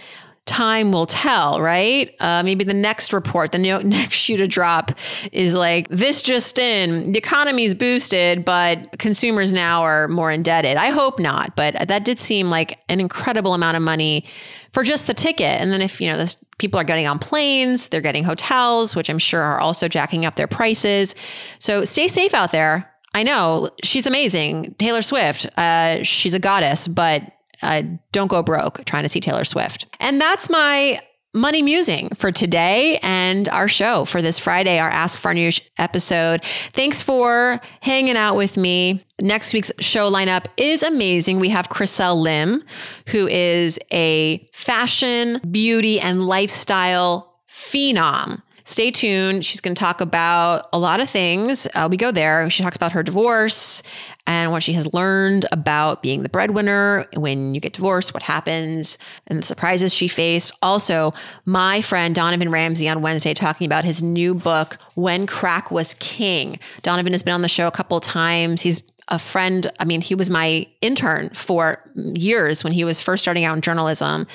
time 0.46 0.92
will 0.92 1.08
tell, 1.08 1.60
right? 1.60 2.16
Uh, 2.20 2.44
maybe 2.44 2.64
the 2.64 2.74
next 2.74 3.14
report, 3.14 3.52
the 3.52 3.58
next 3.84 4.16
shoe 4.16 4.38
to 4.38 4.48
drop 4.48 4.92
is 5.32 5.56
like, 5.56 5.88
this 5.90 6.22
just 6.22 6.60
in, 6.60 7.12
the 7.12 7.18
economy's 7.18 7.74
boosted, 7.74 8.46
but 8.46 8.98
consumers 9.00 9.54
now 9.54 9.82
are 9.82 10.08
more 10.08 10.32
indebted. 10.32 10.78
I 10.78 10.88
hope 10.92 11.20
not, 11.20 11.56
but 11.56 11.88
that 11.88 12.06
did 12.06 12.20
seem 12.20 12.50
like 12.50 12.80
an 12.90 13.00
incredible 13.00 13.54
amount 13.54 13.78
of 13.78 13.84
money 13.84 14.26
for 14.72 14.84
just 14.84 15.08
the 15.08 15.14
ticket. 15.14 15.62
And 15.62 15.72
then 15.72 15.82
if, 15.82 16.00
you 16.00 16.10
know, 16.10 16.18
this, 16.18 16.44
people 16.60 16.80
are 16.80 16.84
getting 16.84 17.08
on 17.08 17.18
planes, 17.18 17.88
they're 17.88 18.02
getting 18.02 18.24
hotels, 18.24 18.96
which 18.96 19.10
I'm 19.10 19.20
sure 19.20 19.42
are 19.42 19.60
also 19.60 19.88
jacking 19.88 20.26
up 20.26 20.36
their 20.36 20.48
prices. 20.48 21.16
So 21.60 21.86
stay 21.86 22.08
safe 22.08 22.34
out 22.34 22.52
there. 22.52 22.92
I 23.16 23.24
know 23.24 23.70
she's 23.82 24.06
amazing. 24.06 24.76
Taylor 24.78 25.02
Swift, 25.02 25.48
uh, 25.58 26.04
she's 26.04 26.34
a 26.34 26.40
goddess, 26.40 26.88
but 26.90 27.24
uh, 27.62 27.84
don't 28.12 28.28
go 28.28 28.44
broke 28.44 28.84
trying 28.86 29.04
to 29.04 29.10
see 29.10 29.20
Taylor 29.20 29.44
Swift. 29.44 29.86
And 30.00 30.20
that's 30.20 30.50
my 30.50 31.00
money 31.36 31.62
musing 31.62 32.10
for 32.16 32.32
today 32.32 32.98
and 33.04 33.50
our 33.50 33.68
show 33.68 34.06
for 34.06 34.22
this 34.22 34.40
Friday, 34.40 34.80
our 34.80 34.90
Ask 34.90 35.20
Farnoosh 35.20 35.62
episode. 35.78 36.42
Thanks 36.74 37.02
for 37.02 37.60
hanging 37.82 38.16
out 38.16 38.38
with 38.38 38.56
me. 38.56 39.06
Next 39.22 39.54
week's 39.54 39.72
show 39.80 40.10
lineup 40.10 40.46
is 40.58 40.82
amazing. 40.82 41.40
We 41.40 41.50
have 41.50 41.68
Chriselle 41.70 42.20
Lim, 42.22 42.64
who 43.10 43.28
is 43.28 43.78
a 43.92 44.48
fashion, 44.54 45.40
beauty, 45.52 46.00
and 46.00 46.26
lifestyle 46.26 47.34
phenom. 47.48 48.42
Stay 48.68 48.90
tuned. 48.90 49.46
She's 49.46 49.62
going 49.62 49.76
to 49.76 49.80
talk 49.80 50.02
about 50.02 50.68
a 50.74 50.80
lot 50.80 51.00
of 51.00 51.08
things. 51.08 51.68
Uh, 51.76 51.88
we 51.90 51.98
go 51.98 52.12
there. 52.12 52.50
She 52.50 52.64
talks 52.64 52.76
about 52.76 52.94
her 52.94 53.04
divorce 53.04 53.84
and 54.26 54.52
what 54.52 54.64
she 54.64 54.74
has 54.74 54.92
learned 54.92 55.46
about 55.52 56.02
being 56.02 56.24
the 56.24 56.30
breadwinner 56.30 57.06
when 57.14 57.54
you 57.54 57.62
get 57.62 57.74
divorced, 57.74 58.16
what 58.16 58.24
happens, 58.24 58.98
and 59.28 59.40
the 59.40 59.46
surprises 59.46 59.94
she 59.94 60.08
faced. 60.08 60.52
Also, 60.64 61.14
my 61.46 61.80
friend 61.82 62.16
Donovan 62.16 62.50
Ramsey 62.50 62.90
on 62.90 63.04
Wednesday 63.04 63.36
talking 63.36 63.66
about 63.66 63.86
his 63.86 64.02
new 64.02 64.34
book, 64.34 64.80
When 64.96 65.28
Crack 65.28 65.70
Was 65.70 65.94
King. 66.00 66.58
Donovan 66.82 67.14
has 67.14 67.22
been 67.22 67.36
on 67.36 67.44
the 67.44 67.48
show 67.48 67.68
a 67.68 67.72
couple 67.72 67.98
of 67.98 68.04
times. 68.04 68.64
He's 68.64 68.82
a 69.10 69.20
friend. 69.20 69.68
I 69.80 69.86
mean, 69.86 70.02
he 70.02 70.16
was 70.16 70.32
my 70.32 70.66
intern 70.82 71.30
for 71.30 71.84
years 71.94 72.64
when 72.64 72.74
he 72.74 72.84
was 72.84 73.00
first 73.00 73.22
starting 73.22 73.46
out 73.46 73.56
in 73.56 73.62
journalism. 73.62 74.26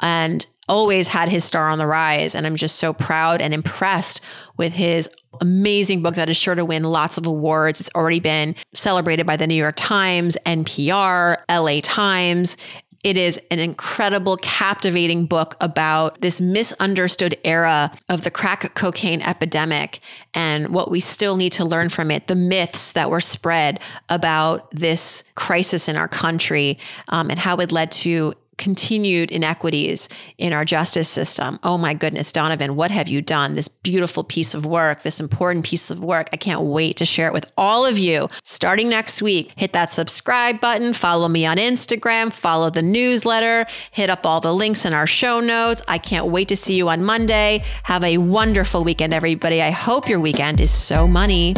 And 0.00 0.46
always 0.68 1.08
had 1.08 1.28
his 1.28 1.44
star 1.44 1.68
on 1.68 1.78
the 1.78 1.86
rise. 1.86 2.34
And 2.34 2.46
I'm 2.46 2.56
just 2.56 2.76
so 2.76 2.92
proud 2.92 3.40
and 3.40 3.52
impressed 3.52 4.20
with 4.56 4.72
his 4.72 5.08
amazing 5.40 6.02
book 6.02 6.14
that 6.14 6.30
is 6.30 6.36
sure 6.36 6.54
to 6.54 6.64
win 6.64 6.84
lots 6.84 7.18
of 7.18 7.26
awards. 7.26 7.80
It's 7.80 7.90
already 7.94 8.20
been 8.20 8.54
celebrated 8.74 9.26
by 9.26 9.36
the 9.36 9.46
New 9.46 9.54
York 9.54 9.74
Times, 9.76 10.36
NPR, 10.46 11.38
LA 11.50 11.80
Times. 11.82 12.56
It 13.02 13.16
is 13.16 13.40
an 13.50 13.58
incredible, 13.58 14.36
captivating 14.36 15.26
book 15.26 15.56
about 15.60 16.20
this 16.20 16.40
misunderstood 16.40 17.36
era 17.44 17.90
of 18.08 18.22
the 18.22 18.30
crack 18.30 18.74
cocaine 18.74 19.20
epidemic 19.22 19.98
and 20.34 20.68
what 20.68 20.88
we 20.88 21.00
still 21.00 21.36
need 21.36 21.50
to 21.52 21.64
learn 21.64 21.88
from 21.88 22.12
it, 22.12 22.28
the 22.28 22.36
myths 22.36 22.92
that 22.92 23.10
were 23.10 23.20
spread 23.20 23.80
about 24.08 24.70
this 24.70 25.24
crisis 25.34 25.88
in 25.88 25.96
our 25.96 26.06
country, 26.06 26.78
um, 27.08 27.28
and 27.28 27.40
how 27.40 27.56
it 27.56 27.72
led 27.72 27.90
to 27.90 28.34
continued 28.58 29.30
inequities 29.30 30.08
in 30.38 30.52
our 30.52 30.64
justice 30.64 31.08
system. 31.08 31.58
Oh 31.62 31.78
my 31.78 31.94
goodness, 31.94 32.32
Donovan, 32.32 32.76
what 32.76 32.90
have 32.90 33.08
you 33.08 33.22
done? 33.22 33.54
This 33.54 33.68
beautiful 33.68 34.24
piece 34.24 34.54
of 34.54 34.66
work, 34.66 35.02
this 35.02 35.20
important 35.20 35.64
piece 35.64 35.90
of 35.90 36.02
work. 36.02 36.28
I 36.32 36.36
can't 36.36 36.62
wait 36.62 36.96
to 36.98 37.04
share 37.04 37.26
it 37.26 37.32
with 37.32 37.50
all 37.56 37.86
of 37.86 37.98
you. 37.98 38.28
Starting 38.42 38.88
next 38.88 39.22
week, 39.22 39.52
hit 39.56 39.72
that 39.72 39.92
subscribe 39.92 40.60
button, 40.60 40.92
follow 40.92 41.28
me 41.28 41.46
on 41.46 41.56
Instagram, 41.56 42.32
follow 42.32 42.70
the 42.70 42.82
newsletter, 42.82 43.66
hit 43.90 44.10
up 44.10 44.26
all 44.26 44.40
the 44.40 44.54
links 44.54 44.84
in 44.84 44.94
our 44.94 45.06
show 45.06 45.40
notes. 45.40 45.82
I 45.88 45.98
can't 45.98 46.26
wait 46.26 46.48
to 46.48 46.56
see 46.56 46.74
you 46.74 46.88
on 46.88 47.04
Monday. 47.04 47.64
Have 47.84 48.04
a 48.04 48.18
wonderful 48.18 48.84
weekend, 48.84 49.12
everybody. 49.12 49.62
I 49.62 49.70
hope 49.70 50.08
your 50.08 50.20
weekend 50.20 50.60
is 50.60 50.70
so 50.70 51.06
money. 51.08 51.54